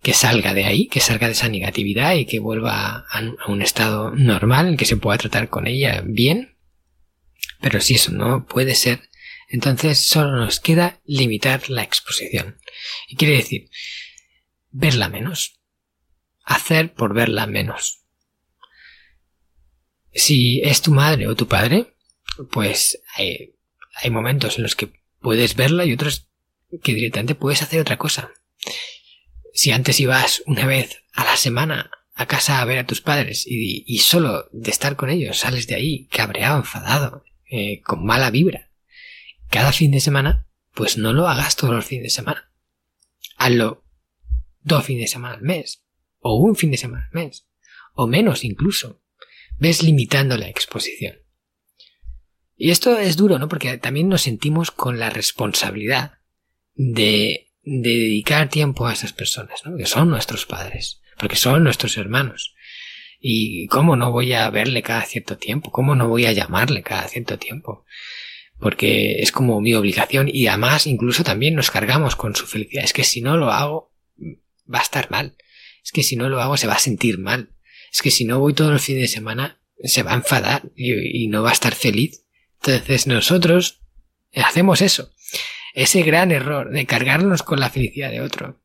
que 0.01 0.13
salga 0.13 0.53
de 0.53 0.65
ahí, 0.65 0.87
que 0.87 0.99
salga 0.99 1.27
de 1.27 1.33
esa 1.33 1.49
negatividad 1.49 2.15
y 2.15 2.25
que 2.25 2.39
vuelva 2.39 3.05
a, 3.11 3.21
un 3.47 3.61
estado 3.61 4.11
normal 4.11 4.67
en 4.67 4.77
que 4.77 4.85
se 4.85 4.97
pueda 4.97 5.17
tratar 5.17 5.49
con 5.49 5.67
ella 5.67 6.03
bien 6.05 6.57
pero 7.61 7.81
si 7.81 7.95
eso 7.95 8.11
no 8.11 8.45
puede 8.45 8.75
ser, 8.75 9.09
entonces 9.49 9.99
solo 9.99 10.37
nos 10.37 10.59
queda 10.59 11.01
limitar 11.05 11.69
la 11.69 11.83
exposición. 11.83 12.59
Y 13.07 13.15
quiere 13.15 13.37
decir, 13.37 13.69
verla 14.71 15.09
menos. 15.09 15.59
Hacer 16.43 16.93
por 16.93 17.13
verla 17.13 17.47
menos. 17.47 18.03
Si 20.13 20.61
es 20.61 20.81
tu 20.81 20.91
madre 20.91 21.27
o 21.27 21.35
tu 21.35 21.47
padre, 21.47 21.95
pues 22.51 23.01
hay, 23.15 23.55
momentos 24.09 24.57
en 24.57 24.63
los 24.63 24.75
que 24.75 24.91
puedes 25.19 25.55
verla 25.55 25.85
y 25.85 25.93
otros 25.93 26.27
que 26.83 26.93
directamente 26.93 27.35
puedes 27.35 27.61
hacer 27.61 27.81
otra 27.81 27.97
cosa. 27.97 28.31
Si 29.53 29.71
antes 29.71 29.99
ibas 29.99 30.43
una 30.45 30.65
vez 30.65 31.03
a 31.13 31.25
la 31.25 31.35
semana 31.35 31.91
a 32.15 32.27
casa 32.27 32.61
a 32.61 32.65
ver 32.65 32.79
a 32.79 32.85
tus 32.85 33.01
padres 33.01 33.45
y, 33.47 33.83
y, 33.87 33.99
solo 33.99 34.49
de 34.51 34.71
estar 34.71 34.95
con 34.95 35.09
ellos 35.09 35.37
sales 35.37 35.67
de 35.67 35.75
ahí 35.75 36.05
cabreado, 36.07 36.57
enfadado, 36.57 37.23
eh, 37.49 37.81
con 37.81 38.05
mala 38.05 38.31
vibra 38.31 38.69
cada 39.49 39.71
fin 39.73 39.91
de 39.91 39.99
semana, 39.99 40.47
pues 40.73 40.97
no 40.97 41.11
lo 41.13 41.27
hagas 41.27 41.55
todos 41.55 41.73
los 41.73 41.85
fines 41.85 42.03
de 42.03 42.09
semana. 42.09 42.51
Hazlo 43.35 43.83
dos 44.61 44.85
fines 44.85 45.03
de 45.03 45.07
semana 45.07 45.35
al 45.35 45.41
mes, 45.41 45.83
o 46.19 46.35
un 46.35 46.55
fin 46.55 46.71
de 46.71 46.77
semana 46.77 47.05
al 47.11 47.19
mes, 47.19 47.47
o 47.93 48.07
menos 48.07 48.43
incluso. 48.43 49.01
Ves 49.57 49.83
limitando 49.83 50.37
la 50.37 50.47
exposición. 50.47 51.17
Y 52.55 52.71
esto 52.71 52.97
es 52.97 53.17
duro, 53.17 53.39
¿no? 53.39 53.49
Porque 53.49 53.77
también 53.77 54.07
nos 54.07 54.21
sentimos 54.21 54.71
con 54.71 54.99
la 54.99 55.09
responsabilidad 55.09 56.19
de, 56.75 57.51
de 57.63 57.89
dedicar 57.89 58.49
tiempo 58.49 58.87
a 58.87 58.93
esas 58.93 59.11
personas, 59.11 59.65
¿no? 59.65 59.75
Que 59.75 59.85
son 59.85 60.09
nuestros 60.09 60.45
padres, 60.45 61.01
porque 61.17 61.35
son 61.35 61.63
nuestros 61.63 61.97
hermanos. 61.97 62.53
¿Y 63.19 63.67
cómo 63.67 63.95
no 63.95 64.11
voy 64.11 64.33
a 64.33 64.49
verle 64.49 64.81
cada 64.81 65.01
cierto 65.03 65.37
tiempo? 65.37 65.71
¿Cómo 65.71 65.95
no 65.95 66.07
voy 66.07 66.25
a 66.25 66.31
llamarle 66.31 66.83
cada 66.83 67.07
cierto 67.07 67.37
tiempo? 67.37 67.85
Porque 68.57 69.21
es 69.21 69.31
como 69.31 69.59
mi 69.59 69.73
obligación 69.73 70.29
y 70.31 70.47
además 70.47 70.87
incluso 70.87 71.23
también 71.23 71.55
nos 71.55 71.69
cargamos 71.69 72.15
con 72.15 72.35
su 72.35 72.47
felicidad. 72.47 72.83
Es 72.83 72.93
que 72.93 73.03
si 73.03 73.21
no 73.21 73.37
lo 73.37 73.51
hago, 73.51 73.93
va 74.73 74.79
a 74.79 74.83
estar 74.83 75.11
mal. 75.11 75.35
Es 75.83 75.91
que 75.91 76.03
si 76.03 76.15
no 76.15 76.29
lo 76.29 76.41
hago, 76.41 76.55
se 76.55 76.67
va 76.67 76.73
a 76.73 76.79
sentir 76.79 77.17
mal. 77.17 77.51
Es 77.91 78.01
que 78.01 78.11
si 78.11 78.23
no 78.23 78.39
voy 78.39 78.53
todos 78.53 78.71
los 78.71 78.81
fines 78.81 79.01
de 79.01 79.07
semana, 79.07 79.59
se 79.83 80.03
va 80.03 80.11
a 80.11 80.15
enfadar 80.15 80.63
y, 80.75 81.27
no 81.27 81.43
va 81.43 81.49
a 81.49 81.53
estar 81.53 81.73
feliz. 81.73 82.25
Entonces 82.61 83.07
nosotros 83.07 83.81
hacemos 84.35 84.81
eso. 84.81 85.11
Ese 85.73 86.03
gran 86.03 86.31
error 86.31 86.71
de 86.71 86.85
cargarnos 86.85 87.43
con 87.43 87.59
la 87.59 87.69
felicidad 87.69 88.11
de 88.11 88.21
otro 88.21 88.58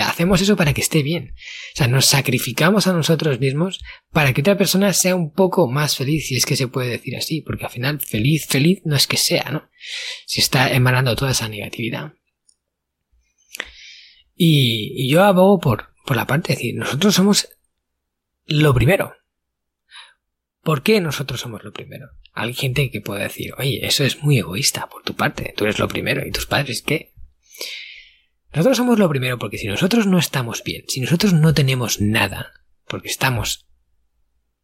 hacemos 0.00 0.40
eso 0.40 0.56
para 0.56 0.72
que 0.72 0.80
esté 0.80 1.02
bien. 1.02 1.34
O 1.74 1.76
sea, 1.76 1.88
nos 1.88 2.06
sacrificamos 2.06 2.86
a 2.86 2.92
nosotros 2.92 3.40
mismos 3.40 3.80
para 4.12 4.32
que 4.32 4.40
otra 4.40 4.56
persona 4.56 4.92
sea 4.92 5.16
un 5.16 5.32
poco 5.32 5.68
más 5.68 5.96
feliz, 5.96 6.28
si 6.28 6.36
es 6.36 6.46
que 6.46 6.56
se 6.56 6.68
puede 6.68 6.90
decir 6.90 7.16
así, 7.16 7.40
porque 7.40 7.64
al 7.64 7.70
final 7.70 8.00
feliz, 8.00 8.46
feliz 8.46 8.80
no 8.84 8.96
es 8.96 9.06
que 9.06 9.16
sea, 9.16 9.50
¿no? 9.50 9.68
Si 10.26 10.40
está 10.40 10.72
emanando 10.72 11.16
toda 11.16 11.32
esa 11.32 11.48
negatividad. 11.48 12.12
Y, 14.34 15.08
yo 15.10 15.22
abogo 15.24 15.58
por, 15.60 15.94
por 16.06 16.16
la 16.16 16.26
parte 16.26 16.48
de 16.52 16.56
decir, 16.56 16.74
nosotros 16.74 17.14
somos 17.14 17.48
lo 18.46 18.74
primero. 18.74 19.14
¿Por 20.62 20.82
qué 20.82 21.00
nosotros 21.00 21.40
somos 21.40 21.64
lo 21.64 21.72
primero? 21.72 22.06
Hay 22.32 22.54
gente 22.54 22.90
que 22.90 23.00
puede 23.00 23.24
decir, 23.24 23.52
oye, 23.58 23.84
eso 23.84 24.04
es 24.04 24.22
muy 24.22 24.38
egoísta 24.38 24.88
por 24.88 25.02
tu 25.02 25.14
parte, 25.14 25.52
tú 25.56 25.64
eres 25.64 25.78
lo 25.78 25.88
primero, 25.88 26.26
¿y 26.26 26.30
tus 26.30 26.46
padres 26.46 26.82
qué? 26.82 27.12
Nosotros 28.54 28.76
somos 28.76 28.98
lo 28.98 29.08
primero 29.08 29.38
porque 29.38 29.58
si 29.58 29.66
nosotros 29.66 30.06
no 30.06 30.18
estamos 30.18 30.62
bien, 30.62 30.84
si 30.88 31.00
nosotros 31.00 31.32
no 31.32 31.54
tenemos 31.54 32.00
nada, 32.00 32.52
porque 32.86 33.08
estamos 33.08 33.66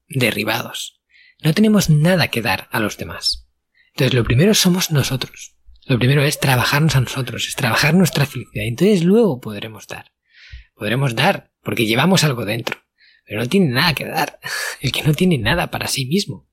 derribados, 0.09 1.01
no 1.43 1.55
tenemos 1.55 1.89
nada 1.89 2.29
que 2.29 2.43
dar 2.43 2.69
a 2.71 2.81
los 2.81 2.99
demás. 2.99 3.49
Entonces 3.95 4.15
lo 4.15 4.25
primero 4.25 4.55
somos 4.55 4.91
nosotros. 4.91 5.57
Lo 5.87 5.99
primero 5.99 6.23
es 6.23 6.39
trabajarnos 6.39 6.97
a 6.97 7.01
nosotros, 7.01 7.49
es 7.49 7.57
trabajar 7.57 7.95
nuestra 7.95 8.27
felicidad. 8.27 8.67
Entonces 8.67 9.05
luego 9.05 9.41
podremos 9.41 9.87
dar. 9.87 10.13
Podremos 10.75 11.15
dar, 11.15 11.51
porque 11.63 11.87
llevamos 11.87 12.25
algo 12.25 12.45
dentro. 12.45 12.79
Pero 13.25 13.41
no 13.41 13.49
tiene 13.49 13.69
nada 13.69 13.95
que 13.95 14.05
dar. 14.05 14.39
El 14.81 14.93
que 14.93 15.03
no 15.03 15.15
tiene 15.15 15.39
nada 15.39 15.71
para 15.71 15.89
sí 15.89 16.05
mismo. 16.05 16.47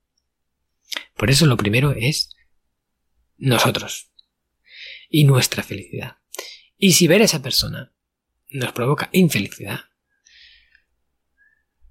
Por 1.16 1.30
eso 1.30 1.44
lo 1.44 1.56
primero 1.58 1.92
es 1.92 2.34
nosotros. 3.36 4.10
Y 5.10 5.24
nuestra 5.24 5.62
felicidad. 5.62 6.16
Y 6.78 6.92
si 6.92 7.06
ver 7.08 7.22
a 7.22 7.24
esa 7.24 7.42
persona 7.42 7.92
nos 8.50 8.72
provoca 8.72 9.08
infelicidad, 9.12 9.80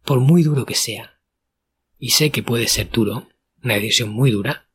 por 0.03 0.19
muy 0.19 0.43
duro 0.43 0.65
que 0.65 0.75
sea, 0.75 1.19
y 1.97 2.11
sé 2.11 2.29
que 2.29 2.43
puede 2.43 2.67
ser 2.67 2.89
duro, 2.89 3.29
una 3.63 3.75
decisión 3.75 4.09
muy 4.09 4.31
dura, 4.31 4.69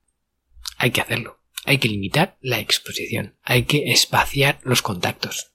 hay 0.76 0.90
que 0.90 1.00
hacerlo. 1.00 1.40
Hay 1.64 1.78
que 1.78 1.88
limitar 1.88 2.38
la 2.40 2.58
exposición. 2.58 3.38
Hay 3.42 3.64
que 3.64 3.92
espaciar 3.92 4.58
los 4.62 4.82
contactos. 4.82 5.52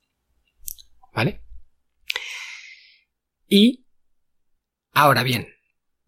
¿Vale? 1.13 1.41
Y 3.47 3.85
ahora 4.91 5.23
bien, 5.23 5.47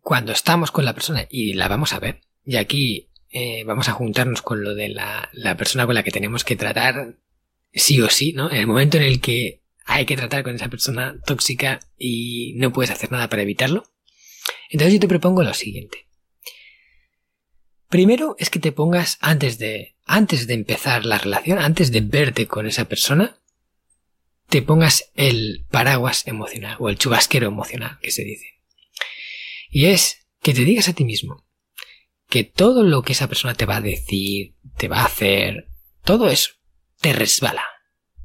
cuando 0.02 0.32
estamos 0.32 0.72
con 0.72 0.86
la 0.86 0.94
persona 0.94 1.28
y 1.30 1.54
la 1.54 1.68
vamos 1.68 1.94
a 1.94 2.00
ver, 2.00 2.22
y 2.46 2.56
aquí 2.58 3.12
eh, 3.30 3.64
vamos 3.66 3.90
a 3.90 3.94
juntarnos 3.94 4.42
con 4.42 4.64
lo 4.64 4.76
de 4.76 4.90
la, 4.90 5.30
la 5.34 5.58
persona 5.58 5.86
con 5.86 5.96
la 5.96 6.04
que 6.04 6.12
tenemos 6.12 6.44
que 6.44 6.56
tratar 6.56 7.18
sí 7.78 8.02
o 8.02 8.10
sí, 8.10 8.34
¿no? 8.34 8.50
En 8.52 8.58
el 8.58 8.68
momento 8.68 8.98
en 8.98 9.04
el 9.04 9.22
que 9.22 9.62
hay 9.86 10.06
que 10.06 10.18
tratar 10.18 10.44
con 10.44 10.56
esa 10.56 10.68
persona 10.68 11.20
tóxica 11.26 11.80
y 11.98 12.54
no 12.58 12.74
puedes 12.74 12.92
hacer 12.92 13.12
nada 13.12 13.30
para 13.30 13.42
evitarlo. 13.42 13.86
Entonces 14.70 14.94
yo 14.94 15.00
te 15.00 15.08
propongo 15.08 15.44
lo 15.44 15.54
siguiente. 15.54 16.08
Primero 17.90 18.36
es 18.38 18.50
que 18.50 18.60
te 18.60 18.74
pongas 18.74 19.18
antes 19.22 19.60
de, 19.60 19.96
antes 20.06 20.46
de 20.46 20.56
empezar 20.56 21.06
la 21.06 21.18
relación, 21.18 21.60
antes 21.60 21.92
de 21.92 22.02
verte 22.02 22.48
con 22.48 22.68
esa 22.68 22.86
persona, 22.86 23.40
te 24.50 24.62
pongas 24.62 25.10
el 25.16 25.66
paraguas 25.72 26.28
emocional 26.28 26.76
o 26.80 26.90
el 26.90 26.98
chubasquero 26.98 27.48
emocional 27.48 27.98
que 28.02 28.12
se 28.12 28.24
dice. 28.24 28.62
Y 29.70 29.86
es 29.86 30.28
que 30.42 30.54
te 30.54 30.66
digas 30.66 30.90
a 30.90 30.94
ti 30.94 31.06
mismo 31.06 31.46
que 32.28 32.44
todo 32.44 32.84
lo 32.84 33.04
que 33.04 33.14
esa 33.14 33.30
persona 33.30 33.54
te 33.54 33.66
va 33.66 33.78
a 33.78 33.82
decir, 33.82 34.56
te 34.78 34.90
va 34.90 35.00
a 35.00 35.06
hacer, 35.06 35.70
todo 36.04 36.30
eso 36.30 36.57
te 37.00 37.14
resbala. 37.14 37.64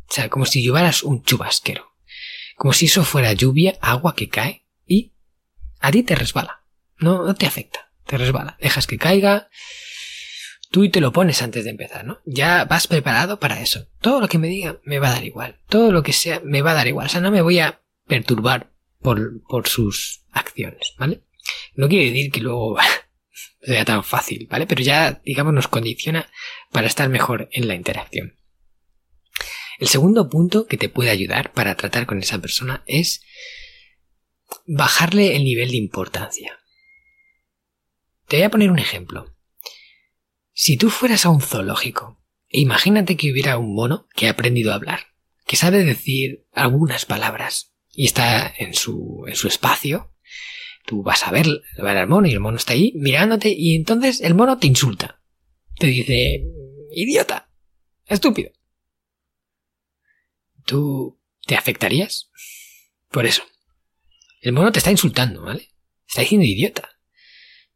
O 0.08 0.14
sea, 0.14 0.28
como 0.28 0.46
si 0.46 0.62
llevaras 0.62 1.02
un 1.02 1.22
chubasquero. 1.22 1.92
Como 2.56 2.72
si 2.72 2.86
eso 2.86 3.04
fuera 3.04 3.32
lluvia, 3.32 3.78
agua 3.80 4.14
que 4.14 4.28
cae 4.28 4.66
y 4.86 5.12
a 5.80 5.90
ti 5.90 6.02
te 6.02 6.14
resbala. 6.14 6.64
No, 6.98 7.24
no 7.24 7.34
te 7.34 7.46
afecta 7.46 7.92
te 8.12 8.18
resbala. 8.18 8.56
Dejas 8.60 8.86
que 8.86 8.98
caiga, 8.98 9.48
tú 10.70 10.84
y 10.84 10.90
te 10.90 11.00
lo 11.00 11.12
pones 11.12 11.40
antes 11.42 11.64
de 11.64 11.70
empezar, 11.70 12.04
¿no? 12.04 12.20
Ya 12.24 12.64
vas 12.64 12.86
preparado 12.86 13.40
para 13.40 13.60
eso. 13.60 13.88
Todo 14.00 14.20
lo 14.20 14.28
que 14.28 14.38
me 14.38 14.48
diga 14.48 14.80
me 14.84 14.98
va 14.98 15.08
a 15.08 15.12
dar 15.12 15.24
igual. 15.24 15.60
Todo 15.68 15.92
lo 15.92 16.02
que 16.02 16.12
sea 16.12 16.40
me 16.44 16.62
va 16.62 16.72
a 16.72 16.74
dar 16.74 16.88
igual. 16.88 17.06
O 17.06 17.08
sea, 17.08 17.20
no 17.20 17.30
me 17.30 17.42
voy 17.42 17.58
a 17.58 17.80
perturbar 18.06 18.70
por, 19.00 19.42
por 19.48 19.68
sus 19.68 20.24
acciones, 20.30 20.94
¿vale? 20.98 21.22
No 21.74 21.88
quiere 21.88 22.10
decir 22.10 22.30
que 22.30 22.40
luego 22.40 22.76
sea 23.62 23.84
tan 23.84 24.04
fácil, 24.04 24.46
¿vale? 24.50 24.66
Pero 24.66 24.82
ya, 24.82 25.22
digamos, 25.24 25.54
nos 25.54 25.68
condiciona 25.68 26.28
para 26.70 26.86
estar 26.86 27.08
mejor 27.08 27.48
en 27.52 27.68
la 27.68 27.74
interacción. 27.74 28.36
El 29.78 29.88
segundo 29.88 30.28
punto 30.28 30.66
que 30.66 30.76
te 30.76 30.88
puede 30.88 31.10
ayudar 31.10 31.52
para 31.52 31.76
tratar 31.76 32.06
con 32.06 32.18
esa 32.18 32.38
persona 32.40 32.82
es 32.86 33.22
bajarle 34.66 35.36
el 35.36 35.44
nivel 35.44 35.70
de 35.70 35.76
importancia. 35.76 36.58
Te 38.28 38.36
voy 38.36 38.44
a 38.44 38.50
poner 38.50 38.70
un 38.70 38.78
ejemplo. 38.78 39.36
Si 40.52 40.76
tú 40.76 40.90
fueras 40.90 41.26
a 41.26 41.30
un 41.30 41.40
zoológico, 41.40 42.22
imagínate 42.48 43.16
que 43.16 43.32
hubiera 43.32 43.58
un 43.58 43.74
mono 43.74 44.06
que 44.14 44.26
ha 44.26 44.30
aprendido 44.30 44.72
a 44.72 44.76
hablar, 44.76 45.00
que 45.46 45.56
sabe 45.56 45.84
decir 45.84 46.46
algunas 46.52 47.06
palabras, 47.06 47.72
y 47.94 48.06
está 48.06 48.52
en 48.56 48.74
su, 48.74 49.24
en 49.26 49.36
su 49.36 49.48
espacio, 49.48 50.12
tú 50.86 51.02
vas 51.02 51.26
a 51.26 51.30
ver, 51.30 51.46
ver 51.76 51.96
al 51.96 52.08
mono 52.08 52.26
y 52.26 52.32
el 52.32 52.40
mono 52.40 52.56
está 52.56 52.72
ahí 52.72 52.92
mirándote 52.96 53.52
y 53.54 53.74
entonces 53.74 54.20
el 54.20 54.34
mono 54.34 54.58
te 54.58 54.66
insulta. 54.66 55.20
Te 55.78 55.86
dice, 55.86 56.44
idiota, 56.94 57.50
estúpido. 58.06 58.50
¿Tú 60.64 61.20
te 61.46 61.56
afectarías? 61.56 62.30
Por 63.10 63.26
eso. 63.26 63.42
El 64.40 64.52
mono 64.52 64.72
te 64.72 64.78
está 64.78 64.90
insultando, 64.90 65.42
¿vale? 65.42 65.68
Está 66.08 66.22
diciendo 66.22 66.46
idiota. 66.46 66.88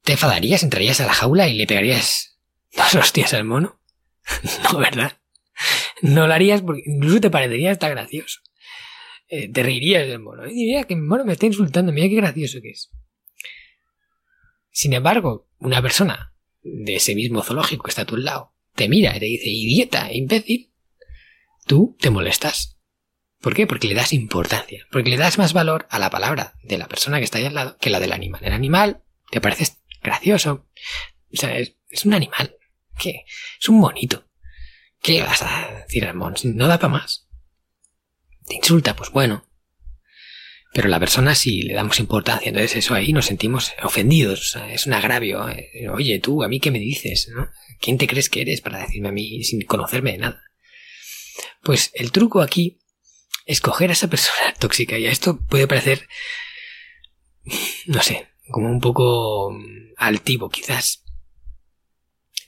¿Te 0.02 0.12
enfadarías? 0.12 0.62
¿Entrarías 0.62 1.00
a 1.00 1.06
la 1.06 1.14
jaula 1.14 1.48
y 1.48 1.54
le 1.54 1.66
pegarías 1.66 2.38
dos 2.76 2.94
hostias 2.94 3.34
al 3.34 3.44
mono? 3.44 3.80
no, 4.72 4.78
¿verdad? 4.78 5.18
No 6.02 6.26
lo 6.26 6.34
harías 6.34 6.62
porque 6.62 6.82
incluso 6.86 7.20
te 7.20 7.30
parecería 7.30 7.70
hasta 7.70 7.88
gracioso. 7.88 8.40
Eh, 9.28 9.50
te 9.50 9.62
reirías 9.62 10.06
del 10.06 10.20
mono. 10.20 10.44
Y 10.48 10.80
que 10.84 10.94
el 10.94 11.02
mono 11.02 11.24
me 11.24 11.32
está 11.32 11.46
insultando, 11.46 11.92
mira 11.92 12.08
qué 12.08 12.16
gracioso 12.16 12.60
que 12.60 12.70
es. 12.70 12.90
Sin 14.70 14.92
embargo, 14.92 15.48
una 15.58 15.80
persona 15.80 16.34
de 16.62 16.96
ese 16.96 17.14
mismo 17.14 17.42
zoológico 17.42 17.84
que 17.84 17.90
está 17.90 18.02
a 18.02 18.06
tu 18.06 18.16
lado 18.16 18.56
te 18.76 18.88
mira 18.88 19.16
y 19.16 19.20
te 19.20 19.26
dice, 19.26 19.48
idiota, 19.48 20.12
imbécil, 20.12 20.70
tú 21.66 21.96
te 21.98 22.10
molestas. 22.10 22.75
¿Por 23.46 23.54
qué? 23.54 23.68
Porque 23.68 23.86
le 23.86 23.94
das 23.94 24.12
importancia, 24.12 24.88
porque 24.90 25.08
le 25.08 25.16
das 25.16 25.38
más 25.38 25.52
valor 25.52 25.86
a 25.88 26.00
la 26.00 26.10
palabra 26.10 26.54
de 26.64 26.78
la 26.78 26.88
persona 26.88 27.18
que 27.18 27.24
está 27.24 27.38
ahí 27.38 27.44
al 27.44 27.54
lado 27.54 27.76
que 27.80 27.90
la 27.90 28.00
del 28.00 28.12
animal. 28.12 28.40
El 28.44 28.52
animal 28.52 29.04
te 29.30 29.40
parece 29.40 29.68
gracioso. 30.02 30.66
O 31.32 31.36
sea, 31.36 31.56
es, 31.56 31.76
un 32.04 32.14
animal. 32.14 32.56
¿Qué? 32.98 33.24
Es 33.60 33.68
un 33.68 33.78
monito. 33.78 34.26
¿Qué 35.00 35.12
le 35.12 35.22
vas 35.22 35.42
a 35.42 35.84
decir 35.86 36.06
al 36.06 36.16
mon? 36.16 36.34
No 36.42 36.66
da 36.66 36.80
para 36.80 36.94
más. 36.94 37.28
Te 38.48 38.56
insulta, 38.56 38.96
pues 38.96 39.10
bueno. 39.10 39.48
Pero 40.72 40.88
la 40.88 40.98
persona 40.98 41.36
sí 41.36 41.62
le 41.62 41.74
damos 41.74 42.00
importancia, 42.00 42.48
entonces 42.48 42.74
eso 42.74 42.94
ahí 42.94 43.12
nos 43.12 43.26
sentimos 43.26 43.74
ofendidos, 43.80 44.58
es 44.70 44.88
un 44.88 44.94
agravio. 44.94 45.48
Eh, 45.50 45.88
oye, 45.88 46.18
tú, 46.18 46.42
¿a 46.42 46.48
mí 46.48 46.58
qué 46.58 46.72
me 46.72 46.80
dices? 46.80 47.30
¿no? 47.32 47.48
¿Quién 47.80 47.96
te 47.96 48.08
crees 48.08 48.28
que 48.28 48.40
eres 48.40 48.60
para 48.60 48.80
decirme 48.80 49.10
a 49.10 49.12
mí 49.12 49.44
sin 49.44 49.60
conocerme 49.62 50.10
de 50.10 50.18
nada? 50.18 50.42
Pues 51.62 51.92
el 51.94 52.10
truco 52.10 52.42
aquí 52.42 52.80
es 53.46 53.60
coger 53.60 53.90
a 53.90 53.94
esa 53.94 54.08
persona 54.08 54.52
tóxica 54.58 54.98
y 54.98 55.06
a 55.06 55.10
esto 55.10 55.38
puede 55.46 55.66
parecer, 55.66 56.06
no 57.86 58.02
sé, 58.02 58.28
como 58.50 58.68
un 58.68 58.80
poco 58.80 59.52
mm, 59.52 59.94
altivo 59.96 60.50
quizás. 60.50 61.04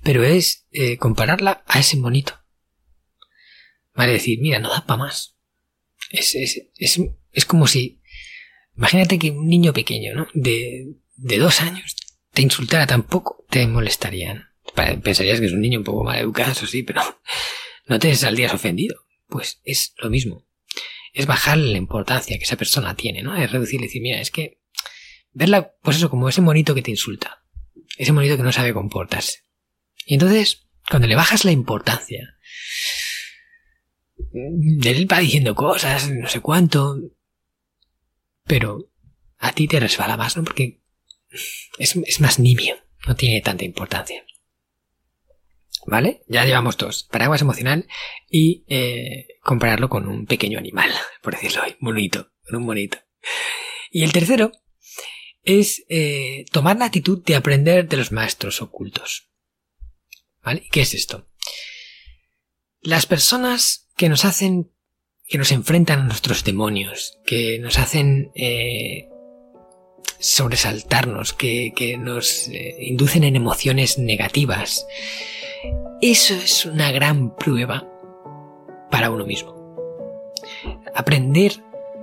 Pero 0.03 0.23
es 0.25 0.67
eh, 0.71 0.97
compararla 0.97 1.65
a 1.67 1.81
ese 1.81 1.97
monito. 1.97 2.35
Vale, 3.95 4.13
decir, 4.13 4.39
mira, 4.41 4.61
no 4.61 4.69
da 4.69 4.87
para 4.87 4.99
más. 4.99 5.37
Es, 6.11 6.35
es, 6.35 6.63
es, 6.77 7.01
es, 7.33 7.45
como 7.45 7.67
si... 7.67 8.01
Imagínate 8.77 9.19
que 9.19 9.33
un 9.33 9.49
niño 9.49 9.73
pequeño, 9.73 10.15
¿no? 10.15 10.29
De, 10.35 10.95
de 11.17 11.39
dos 11.39 11.61
años 11.61 11.97
te 12.33 12.43
insultara 12.43 12.87
tampoco, 12.87 13.45
te 13.51 13.67
molestarían. 13.67 14.51
Pensarías 15.03 15.41
que 15.41 15.47
es 15.47 15.53
un 15.53 15.61
niño 15.61 15.81
un 15.81 15.85
poco 15.85 16.05
mal 16.05 16.21
educado, 16.21 16.53
eso 16.53 16.67
sí, 16.67 16.85
pero 16.85 17.03
no 17.87 17.99
te 17.99 18.15
saldrías 18.15 18.55
ofendido. 18.55 19.01
Pues 19.27 19.61
es 19.65 19.95
lo 19.99 20.11
mismo. 20.11 20.48
Es 21.13 21.27
bajarle 21.27 21.73
la 21.73 21.79
importancia 21.79 22.37
que 22.39 22.45
esa 22.45 22.57
persona 22.57 22.95
tiene, 22.95 23.23
¿no? 23.23 23.37
Es 23.37 23.51
reducirle 23.51 23.87
y 23.87 23.89
decir, 23.89 24.03
mira, 24.03 24.21
es 24.21 24.31
que 24.31 24.61
verla, 25.33 25.73
pues 25.83 25.97
eso, 25.97 26.11
como 26.11 26.29
ese 26.29 26.41
monito 26.41 26.75
que 26.75 26.83
te 26.83 26.91
insulta. 26.91 27.45
Ese 27.97 28.13
monito 28.13 28.37
que 28.37 28.43
no 28.43 28.53
sabe 28.53 28.75
comportarse. 28.75 29.45
Y 30.05 30.15
entonces, 30.15 30.69
cuando 30.89 31.09
le 31.09 31.17
bajas 31.17 31.45
la 31.45 31.53
importancia, 31.53 32.39
él 34.33 35.09
va 35.11 35.19
diciendo 35.19 35.55
cosas, 35.55 36.11
no 36.11 36.29
sé 36.29 36.41
cuánto, 36.41 36.99
pero 38.45 38.91
a 39.39 39.53
ti 39.53 39.69
te 39.69 39.81
resbala 39.81 40.17
más, 40.17 40.37
¿no? 40.37 40.45
Porque 40.45 40.83
es, 41.79 42.21
más 42.21 42.39
nimio, 42.39 42.77
no 43.07 43.15
tiene 43.15 43.41
tanta 43.41 43.65
importancia. 43.65 44.25
¿Vale? 45.87 46.23
Ya 46.27 46.45
llevamos 46.45 46.77
dos. 46.77 47.05
Paraguas 47.11 47.41
emocional 47.41 47.87
y 48.29 48.65
eh, 48.69 49.27
compararlo 49.43 49.89
con 49.89 50.07
un 50.09 50.27
pequeño 50.27 50.59
animal, 50.59 50.91
por 51.23 51.35
decirlo 51.35 51.63
hoy. 51.63 51.77
Monito, 51.81 52.31
con 52.47 52.57
un 52.57 52.67
monito. 52.67 52.99
Y 53.91 54.05
el 54.05 54.13
tercero 54.13 54.53
es 55.43 55.85
eh, 55.89 56.45
tomar 56.53 56.77
la 56.77 56.87
actitud 56.87 57.25
de 57.25 57.37
aprender 57.37 57.89
de 57.89 57.97
los 57.97 58.13
maestros 58.13 58.61
ocultos. 58.61 59.31
¿Vale? 60.43 60.67
¿Qué 60.71 60.83
es 60.83 60.95
esto? 60.95 61.27
Las 62.81 63.07
personas 63.07 63.89
que 63.97 64.09
nos 64.09 64.25
hacen, 64.25 64.71
que 65.27 65.39
nos 65.39 65.53
enfrentan 65.53 66.01
a 66.01 66.05
nuestros 66.05 66.45
demonios, 66.45 67.19
que 67.27 67.59
nos 67.59 67.79
hacen 67.79 68.31
eh, 68.35 69.09
sobresaltarnos, 70.19 71.33
que, 71.33 71.97
nos 71.99 72.49
eh, 72.49 72.77
inducen 72.81 73.25
en 73.25 73.37
emociones 73.37 73.99
negativas. 73.99 74.87
Eso 76.01 76.35
es 76.35 76.65
una 76.65 76.93
gran 76.93 77.35
prueba 77.35 77.85
para 78.91 79.11
uno 79.11 79.27
mismo. 79.27 79.55
Aprender 80.95 81.53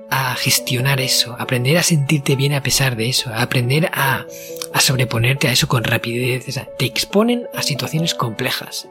a 0.10 0.36
gestionar 0.36 1.02
eso, 1.02 1.36
aprender 1.40 1.78
a 1.78 1.84
sentirte 1.84 2.36
bien 2.36 2.54
a 2.54 2.62
pesar 2.62 2.96
de 2.96 3.10
eso, 3.10 3.32
aprender 3.34 3.90
a, 3.94 4.26
a 4.74 4.80
sobreponerte 4.80 5.48
a 5.48 5.52
eso 5.52 5.68
con 5.68 5.84
rapidez, 5.84 6.46
te 6.78 6.86
exponen 6.86 7.48
a 7.54 7.64
situaciones 7.64 8.14
complejas 8.14 8.88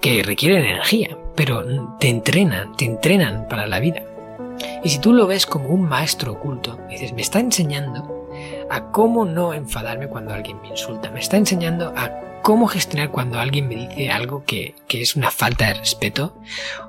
que 0.00 0.22
requieren 0.22 0.64
energía, 0.64 1.16
pero 1.34 1.96
te 1.98 2.08
entrenan, 2.08 2.76
te 2.76 2.84
entrenan 2.84 3.48
para 3.48 3.66
la 3.66 3.80
vida. 3.80 4.02
Y 4.82 4.90
si 4.90 4.98
tú 4.98 5.12
lo 5.12 5.26
ves 5.26 5.46
como 5.46 5.68
un 5.68 5.82
maestro 5.82 6.32
oculto, 6.32 6.78
dices, 6.88 7.12
me 7.12 7.22
está 7.22 7.40
enseñando 7.40 8.28
a 8.70 8.90
cómo 8.90 9.24
no 9.24 9.54
enfadarme 9.54 10.08
cuando 10.08 10.34
alguien 10.34 10.60
me 10.60 10.68
insulta, 10.68 11.10
me 11.10 11.20
está 11.20 11.36
enseñando 11.36 11.92
a 11.96 12.23
cómo 12.44 12.68
gestionar 12.68 13.10
cuando 13.10 13.40
alguien 13.40 13.68
me 13.68 13.74
dice 13.74 14.10
algo 14.10 14.44
que, 14.44 14.74
es 14.90 15.16
una 15.16 15.30
falta 15.30 15.68
de 15.68 15.74
respeto, 15.74 16.36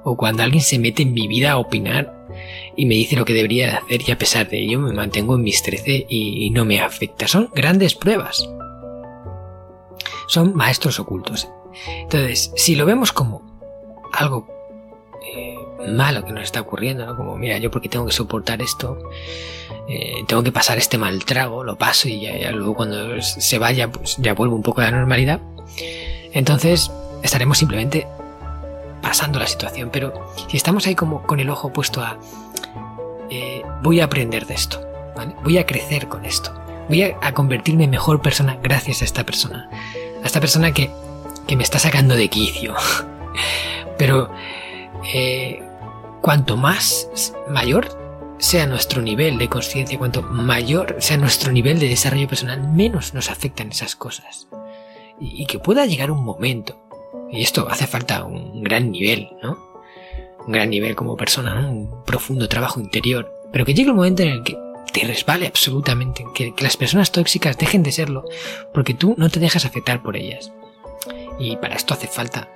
o 0.04 0.18
cuando 0.18 0.44
alguien 0.44 0.62
se 0.62 0.78
mete 0.78 1.04
en 1.04 1.14
mi 1.14 1.30
vida 1.30 1.54
a 1.54 1.58
opinar 1.58 2.28
y 2.76 2.86
me 2.86 2.96
dice 2.96 3.16
lo 3.16 3.24
que 3.24 3.34
debería 3.34 3.68
de 3.68 3.72
hacer 3.78 4.02
y 4.06 4.12
a 4.12 4.18
pesar 4.18 4.50
de 4.50 4.60
ello 4.60 4.82
me 4.82 4.92
mantengo 4.92 5.36
en 5.36 5.44
mis 5.44 5.64
13 5.64 6.08
y, 6.10 6.50
no 6.50 6.66
me 6.66 6.82
afecta. 6.82 7.30
Son 7.30 7.50
grandes 7.56 7.96
pruebas. 7.96 8.50
Son 10.28 10.54
maestros 10.54 11.00
ocultos. 11.00 11.48
Entonces, 11.88 12.52
si 12.58 12.76
lo 12.76 12.86
vemos 12.86 13.14
como 13.14 13.42
algo 14.12 14.48
eh, 15.34 15.56
malo 15.88 16.26
que 16.26 16.34
nos 16.34 16.44
está 16.44 16.60
ocurriendo, 16.60 17.06
¿no? 17.06 17.16
Como, 17.16 17.38
mira, 17.38 17.58
yo 17.60 17.72
porque 17.72 17.88
tengo 17.88 18.06
que 18.06 18.12
soportar 18.12 18.62
esto, 18.62 19.00
eh, 19.88 20.24
tengo 20.28 20.44
que 20.44 20.52
pasar 20.52 20.78
este 20.78 20.98
mal 20.98 21.24
trago, 21.26 21.64
lo 21.64 21.76
paso 21.76 22.08
y 22.08 22.22
ya, 22.22 22.52
luego 22.52 22.76
cuando 22.76 23.22
se 23.22 23.60
vaya, 23.60 23.92
pues 23.92 24.18
ya 24.18 24.34
vuelvo 24.34 24.56
un 24.56 24.64
poco 24.64 24.82
a 24.82 24.86
la 24.86 24.92
normalidad. 24.92 25.40
Entonces, 26.34 26.92
estaremos 27.24 27.58
simplemente 27.58 28.08
pasando 29.02 29.40
la 29.40 29.48
situación. 29.48 29.90
Pero 29.92 30.34
si 30.50 30.58
estamos 30.58 30.88
ahí 30.88 30.96
como 30.96 31.24
con 31.24 31.40
el 31.40 31.50
ojo 31.50 31.72
puesto 31.72 32.02
a, 32.02 32.18
eh, 33.30 33.62
voy 33.82 34.00
a 34.00 34.06
aprender 34.06 34.46
de 34.46 34.56
esto, 34.56 34.82
Voy 35.44 35.58
a 35.58 35.66
crecer 35.66 36.08
con 36.08 36.26
esto. 36.26 36.52
Voy 36.90 37.04
a, 37.04 37.34
convertirme 37.34 37.86
en 37.86 37.90
mejor 37.90 38.22
persona 38.22 38.58
gracias 38.62 39.02
a 39.02 39.06
esta 39.06 39.24
persona. 39.24 39.70
A 40.22 40.26
esta 40.26 40.40
persona 40.40 40.74
que, 40.74 40.92
que 41.48 41.56
me 41.56 41.64
está 41.64 41.80
sacando 41.80 42.16
de 42.16 42.28
quicio. 42.28 42.76
Pero 43.98 44.30
eh, 45.14 45.64
cuanto 46.22 46.58
más 46.58 47.10
mayor 47.48 48.05
sea 48.38 48.68
nuestro 48.68 49.02
nivel 49.02 49.38
de 49.38 49.50
conciencia, 49.50 49.98
cuanto 49.98 50.22
mayor 50.22 50.98
sea 51.00 51.18
nuestro 51.18 51.52
nivel 51.52 51.80
de 51.80 51.90
desarrollo 51.90 52.28
personal, 52.28 52.62
menos 52.72 53.14
nos 53.14 53.30
afectan 53.30 53.72
esas 53.72 53.96
cosas. 53.96 54.48
Y, 55.20 55.46
que 55.46 55.60
pueda 55.60 55.86
llegar 55.86 56.12
un 56.12 56.24
momento, 56.24 56.78
y 57.32 57.42
esto 57.42 57.68
hace 57.70 57.88
falta 57.88 58.26
un 58.26 58.64
gran 58.64 58.92
nivel, 58.92 59.30
¿no? 59.42 59.58
Un 60.46 60.52
gran 60.52 60.70
nivel 60.70 60.96
como 60.96 61.16
persona, 61.16 61.68
un 61.68 62.04
profundo 62.04 62.50
trabajo 62.50 62.80
interior, 62.82 63.32
pero 63.52 63.66
que 63.66 63.74
llegue 63.74 63.92
un 63.92 63.96
momento 63.96 64.24
en 64.24 64.30
el 64.30 64.44
que 64.44 64.58
te 64.92 65.06
resbale 65.06 65.48
absolutamente, 65.48 66.26
que, 66.36 66.54
que 66.54 66.64
las 66.64 66.76
personas 66.76 67.12
tóxicas 67.12 67.58
dejen 67.58 67.84
de 67.84 67.94
serlo, 67.94 68.26
porque 68.74 68.94
tú 68.94 69.16
no 69.18 69.30
te 69.30 69.40
dejas 69.40 69.66
afectar 69.66 70.04
por 70.04 70.18
ellas. 70.18 70.52
Y 71.40 71.56
para 71.58 71.76
esto 71.76 71.94
hace 71.94 72.08
falta 72.08 72.50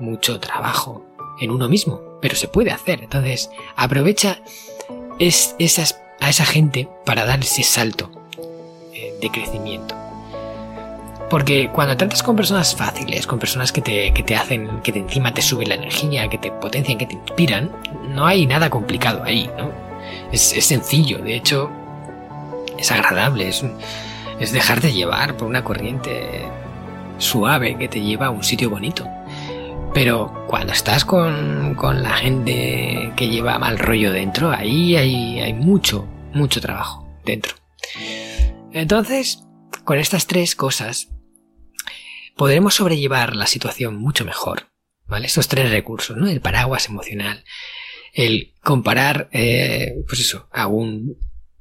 mucho 0.00 0.40
trabajo 0.40 1.04
en 1.40 1.50
uno 1.50 1.68
mismo, 1.68 2.18
pero 2.20 2.36
se 2.36 2.48
puede 2.48 2.70
hacer. 2.70 3.02
Entonces, 3.02 3.50
aprovecha 3.76 4.42
es, 5.26 5.54
esas, 5.58 6.00
a 6.20 6.28
esa 6.30 6.44
gente 6.44 6.88
para 7.04 7.24
dar 7.24 7.40
ese 7.40 7.62
salto 7.62 8.10
eh, 8.92 9.14
de 9.20 9.30
crecimiento. 9.30 9.94
Porque 11.30 11.70
cuando 11.72 11.96
tratas 11.96 12.22
con 12.22 12.36
personas 12.36 12.74
fáciles, 12.76 13.26
con 13.26 13.38
personas 13.38 13.72
que 13.72 13.80
te, 13.80 14.12
que 14.12 14.22
te 14.22 14.36
hacen, 14.36 14.80
que 14.82 14.92
de 14.92 15.00
encima 15.00 15.32
te 15.32 15.40
suben 15.40 15.68
la 15.68 15.76
energía, 15.76 16.28
que 16.28 16.38
te 16.38 16.50
potencian, 16.50 16.98
que 16.98 17.06
te 17.06 17.14
inspiran, 17.14 17.70
no 18.08 18.26
hay 18.26 18.46
nada 18.46 18.68
complicado 18.68 19.22
ahí, 19.24 19.48
¿no? 19.56 19.70
Es, 20.30 20.52
es 20.52 20.66
sencillo, 20.66 21.18
de 21.18 21.36
hecho, 21.36 21.70
es 22.76 22.90
agradable, 22.90 23.48
es, 23.48 23.64
es 24.40 24.52
dejarte 24.52 24.92
llevar 24.92 25.36
por 25.36 25.48
una 25.48 25.64
corriente 25.64 26.42
suave 27.18 27.78
que 27.78 27.88
te 27.88 28.00
lleva 28.00 28.26
a 28.26 28.30
un 28.30 28.44
sitio 28.44 28.68
bonito. 28.68 29.06
Pero 29.94 30.46
cuando 30.48 30.72
estás 30.72 31.04
con, 31.04 31.74
con 31.74 32.02
la 32.02 32.14
gente 32.16 33.12
que 33.14 33.28
lleva 33.28 33.58
mal 33.58 33.78
rollo 33.78 34.10
dentro, 34.10 34.50
ahí 34.50 34.96
hay, 34.96 35.38
hay 35.40 35.52
mucho, 35.52 36.08
mucho 36.32 36.62
trabajo 36.62 37.06
dentro. 37.26 37.54
Entonces, 38.72 39.44
con 39.84 39.98
estas 39.98 40.26
tres 40.26 40.56
cosas, 40.56 41.10
podremos 42.36 42.74
sobrellevar 42.74 43.36
la 43.36 43.46
situación 43.46 43.96
mucho 43.96 44.24
mejor. 44.24 44.68
¿Vale? 45.06 45.26
Estos 45.26 45.48
tres 45.48 45.70
recursos, 45.70 46.16
¿no? 46.16 46.26
El 46.26 46.40
paraguas 46.40 46.88
emocional, 46.88 47.44
el 48.14 48.54
comparar, 48.62 49.28
eh, 49.32 49.92
pues 50.08 50.20
eso, 50.20 50.48
a 50.52 50.68
un 50.68 51.18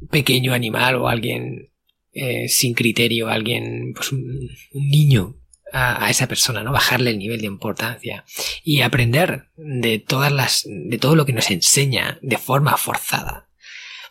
pequeño 0.09 0.53
animal 0.53 0.95
o 0.95 1.09
alguien 1.09 1.73
eh, 2.13 2.47
sin 2.47 2.75
criterio, 2.75 3.27
alguien, 3.27 3.91
pues 3.93 4.13
un 4.13 4.47
niño 4.71 5.41
a, 5.71 6.09
esa 6.09 6.27
persona, 6.27 6.63
¿no? 6.63 6.71
Bajarle 6.71 7.11
el 7.11 7.19
nivel 7.19 7.41
de 7.41 7.47
importancia 7.47 8.25
y 8.63 8.81
aprender 8.81 9.49
de 9.55 9.99
todas 9.99 10.31
las, 10.31 10.63
de 10.65 10.97
todo 10.97 11.15
lo 11.15 11.25
que 11.25 11.33
nos 11.33 11.49
enseña 11.49 12.19
de 12.21 12.37
forma 12.37 12.77
forzada 12.77 13.49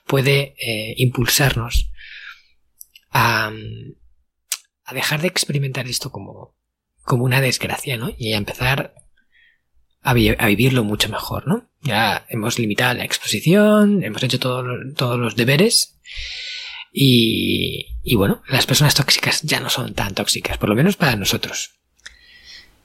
puede 0.06 0.54
eh, 0.58 0.94
impulsarnos 0.96 1.90
a, 3.10 3.52
a 4.84 4.94
dejar 4.94 5.20
de 5.20 5.28
experimentar 5.28 5.86
esto 5.86 6.10
como, 6.10 6.56
como 7.02 7.24
una 7.24 7.40
desgracia, 7.40 7.96
¿no? 7.96 8.10
Y 8.16 8.32
a 8.32 8.36
empezar 8.36 8.94
a, 10.02 10.10
a, 10.10 10.14
vivirlo 10.14 10.84
mucho 10.84 11.08
mejor, 11.08 11.46
¿no? 11.46 11.70
Ya 11.82 12.26
hemos 12.28 12.58
limitado 12.58 12.94
la 12.94 13.04
exposición, 13.04 14.02
hemos 14.02 14.22
hecho 14.22 14.38
todos 14.38 15.18
los 15.18 15.36
deberes 15.36 16.00
y, 16.92 18.14
bueno, 18.14 18.42
las 18.48 18.66
personas 18.66 18.94
tóxicas 18.94 19.42
ya 19.42 19.61
no 19.61 19.70
son 19.70 19.94
tan 19.94 20.14
tóxicas, 20.14 20.59
por 20.59 20.68
lo 20.68 20.74
menos 20.74 20.96
para 20.96 21.16
nosotros. 21.16 21.81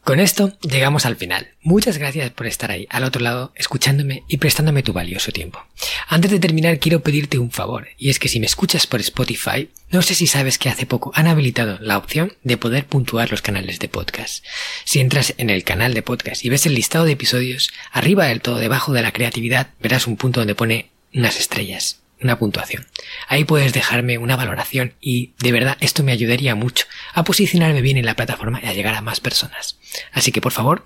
Con 0.04 0.20
esto 0.20 0.56
llegamos 0.62 1.08
al 1.08 1.16
final. 1.16 1.48
Muchas 1.64 1.98
gracias 1.98 2.30
por 2.30 2.46
estar 2.46 2.70
ahí, 2.70 2.86
al 2.92 3.04
otro 3.04 3.24
lado, 3.24 3.52
escuchándome 3.56 4.22
y 4.28 4.38
prestándome 4.38 4.84
tu 4.84 4.94
valioso 4.94 5.32
tiempo. 5.32 5.66
Antes 6.08 6.30
de 6.30 6.38
terminar, 6.38 6.78
quiero 6.78 7.00
pedirte 7.00 7.40
un 7.40 7.50
favor, 7.50 7.88
y 7.98 8.12
es 8.12 8.20
que 8.20 8.30
si 8.30 8.40
me 8.40 8.46
escuchas 8.46 8.86
por 8.86 9.00
Spotify, 9.00 9.72
no 9.90 10.04
sé 10.04 10.14
si 10.14 10.28
sabes 10.28 10.60
que 10.60 10.70
hace 10.70 10.86
poco 10.86 11.12
han 11.16 11.26
habilitado 11.26 11.80
la 11.82 11.98
opción 11.98 12.34
de 12.44 12.58
poder 12.58 12.86
puntuar 12.86 13.32
los 13.32 13.42
canales 13.42 13.80
de 13.80 13.90
podcast. 13.90 14.46
Si 14.84 15.00
entras 15.00 15.34
en 15.38 15.50
el 15.50 15.64
canal 15.64 15.96
de 15.96 16.04
podcast 16.04 16.46
y 16.46 16.50
ves 16.50 16.68
el 16.68 16.76
listado 16.76 17.06
de 17.06 17.14
episodios, 17.14 17.72
arriba 17.92 18.28
del 18.28 18.42
todo, 18.42 18.58
debajo 18.58 18.94
de 18.94 19.02
la 19.02 19.12
creatividad, 19.12 19.72
verás 19.82 20.06
un 20.06 20.18
punto 20.18 20.42
donde 20.42 20.54
pone 20.54 20.92
unas 21.16 21.40
estrellas 21.40 22.05
una 22.22 22.40
puntuación. 22.40 22.88
Ahí 23.28 23.44
puedes 23.44 23.74
dejarme 23.74 24.18
una 24.18 24.36
valoración 24.36 24.94
y 25.02 25.34
de 25.40 25.52
verdad 25.52 25.78
esto 25.80 26.04
me 26.04 26.12
ayudaría 26.12 26.56
mucho 26.56 26.86
a 27.14 27.24
posicionarme 27.24 27.82
bien 27.82 27.98
en 27.98 28.06
la 28.06 28.16
plataforma 28.16 28.60
y 28.64 28.68
a 28.68 28.74
llegar 28.74 28.96
a 28.96 29.02
más 29.02 29.20
personas. 29.20 29.78
Así 30.12 30.32
que 30.32 30.42
por 30.42 30.52
favor, 30.52 30.84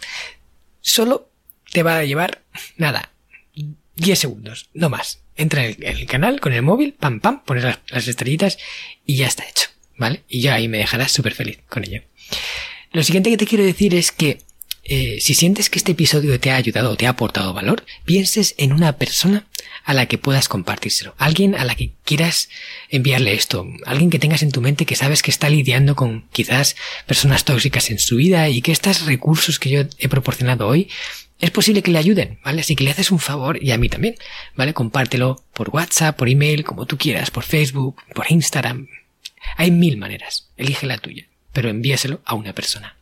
solo 0.82 1.30
te 1.72 1.84
va 1.84 1.98
a 1.98 2.04
llevar 2.04 2.42
nada, 2.78 3.12
10 4.00 4.20
segundos, 4.20 4.70
no 4.74 4.90
más. 4.90 5.22
Entra 5.36 5.66
en 5.66 5.76
el, 5.84 6.06
canal 6.06 6.40
con 6.40 6.54
el 6.54 6.62
móvil, 6.62 6.94
pam 6.94 7.20
pam, 7.20 7.44
pones 7.44 7.64
las, 7.64 8.08
estrellitas 8.08 8.58
y 9.06 9.18
ya 9.18 9.28
está 9.28 9.48
hecho, 9.48 9.70
¿vale? 9.98 10.24
Y 10.28 10.42
ya 10.42 10.56
ahí 10.56 10.68
me 10.68 10.80
dejarás 10.80 11.12
súper 11.12 11.34
feliz 11.34 11.60
con 11.70 11.84
ello. 11.84 12.02
Lo 12.92 13.04
siguiente 13.04 13.30
que 13.30 13.38
te 13.38 13.46
quiero 13.46 13.64
decir 13.64 13.94
es 13.94 14.12
que 14.12 14.40
eh, 14.84 15.20
si 15.22 15.36
sientes 15.36 15.70
que 15.70 15.78
este 15.78 15.92
episodio 15.92 16.40
te 16.40 16.52
ha 16.52 16.56
ayudado 16.56 16.92
o 16.92 16.98
te 16.98 17.06
ha 17.06 17.12
aportado 17.12 17.54
valor, 17.54 17.86
pienses 18.06 18.56
en 18.58 18.74
una 18.74 18.98
persona 18.98 19.46
a 19.90 19.96
la 19.96 20.06
que 20.06 20.20
puedas 20.20 20.48
compartírselo, 20.48 21.16
alguien 21.18 21.56
a 21.56 21.66
la 21.66 21.74
que 21.74 21.94
quieras 22.06 22.50
enviarle 22.90 23.34
esto, 23.34 23.66
alguien 23.88 24.12
que 24.12 24.20
tengas 24.20 24.44
en 24.44 24.52
tu 24.52 24.62
mente 24.62 24.86
que 24.86 24.96
sabes 24.96 25.24
que 25.24 25.32
está 25.32 25.50
lidiando 25.50 25.96
con 25.96 26.30
quizás 26.32 26.76
personas 27.08 27.44
tóxicas 27.44 27.90
en 27.90 27.98
su 27.98 28.18
vida 28.18 28.50
y 28.50 28.62
que 28.62 28.72
estos 28.72 29.08
recursos 29.08 29.58
que 29.58 29.72
yo 29.72 29.82
he 29.98 30.08
proporcionado 30.08 30.68
hoy 30.68 30.90
es 31.40 31.50
posible 31.50 31.82
que 31.82 31.90
le 31.90 31.98
ayuden, 31.98 32.38
¿vale? 32.46 32.62
Así 32.62 32.76
que 32.76 32.84
le 32.84 32.92
haces 32.92 33.10
un 33.10 33.18
favor 33.18 33.58
y 33.64 33.72
a 33.72 33.80
mí 33.80 33.90
también, 33.90 34.14
¿vale? 34.56 34.76
Compártelo 34.76 35.44
por 35.56 35.72
WhatsApp, 35.72 36.16
por 36.16 36.30
email, 36.30 36.64
como 36.64 36.86
tú 36.86 36.96
quieras, 36.96 37.32
por 37.32 37.44
Facebook, 37.44 38.00
por 38.14 38.32
Instagram. 38.32 38.90
Hay 39.56 39.72
mil 39.72 39.98
maneras, 39.98 40.50
elige 40.56 40.86
la 40.86 41.00
tuya, 41.00 41.26
pero 41.52 41.68
envíaselo 41.68 42.22
a 42.26 42.36
una 42.36 42.54
persona. 42.54 42.96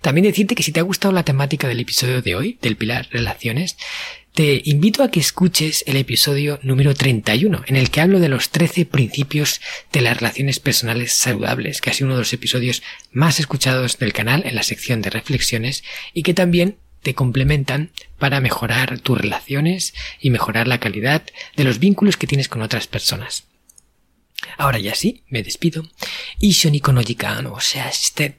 También 0.00 0.24
decirte 0.24 0.54
que 0.54 0.62
si 0.62 0.72
te 0.72 0.80
ha 0.80 0.84
gustado 0.84 1.12
la 1.12 1.24
temática 1.24 1.68
del 1.68 1.80
episodio 1.80 2.22
de 2.22 2.34
hoy, 2.34 2.58
del 2.62 2.76
pilar 2.76 3.08
relaciones, 3.10 3.76
te 4.34 4.62
invito 4.64 5.02
a 5.02 5.10
que 5.10 5.20
escuches 5.20 5.82
el 5.86 5.96
episodio 5.96 6.60
número 6.62 6.94
31, 6.94 7.64
en 7.66 7.76
el 7.76 7.90
que 7.90 8.00
hablo 8.00 8.20
de 8.20 8.28
los 8.28 8.50
13 8.50 8.86
principios 8.86 9.60
de 9.92 10.00
las 10.02 10.16
relaciones 10.16 10.60
personales 10.60 11.14
saludables, 11.14 11.80
que 11.80 11.90
ha 11.90 11.92
sido 11.92 12.06
uno 12.06 12.14
de 12.14 12.22
los 12.22 12.32
episodios 12.32 12.82
más 13.10 13.40
escuchados 13.40 13.98
del 13.98 14.12
canal 14.12 14.42
en 14.46 14.54
la 14.54 14.62
sección 14.62 15.02
de 15.02 15.10
reflexiones 15.10 15.82
y 16.14 16.22
que 16.22 16.34
también 16.34 16.78
te 17.02 17.14
complementan 17.14 17.90
para 18.18 18.40
mejorar 18.40 19.00
tus 19.00 19.18
relaciones 19.18 19.94
y 20.20 20.30
mejorar 20.30 20.68
la 20.68 20.78
calidad 20.78 21.24
de 21.56 21.64
los 21.64 21.78
vínculos 21.78 22.16
que 22.16 22.26
tienes 22.26 22.48
con 22.48 22.62
otras 22.62 22.86
personas. 22.86 23.44
Ahora 24.56 24.78
ya 24.78 24.94
sí, 24.94 25.24
me 25.28 25.42
despido. 25.42 25.84
Y 26.38 26.54
no 27.42 27.52
o 27.52 27.60
sea, 27.60 27.88
este 27.88 28.38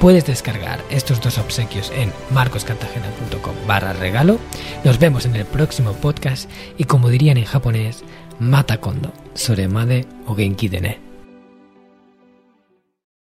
Puedes 0.00 0.26
descargar 0.26 0.80
estos 0.90 1.20
dos 1.20 1.38
obsequios 1.38 1.90
en 1.90 2.12
marcoscartagena.com 2.30 3.54
barra 3.66 3.92
regalo. 3.92 4.38
Nos 4.84 4.98
vemos 4.98 5.26
en 5.26 5.34
el 5.34 5.44
próximo 5.44 5.92
podcast 5.92 6.48
y 6.76 6.84
como 6.84 7.08
dirían 7.08 7.36
en 7.36 7.44
japonés, 7.44 8.04
mata 8.38 8.80
kondo, 8.80 9.12
soremade 9.34 10.06
o 10.26 10.36
genki. 10.36 11.07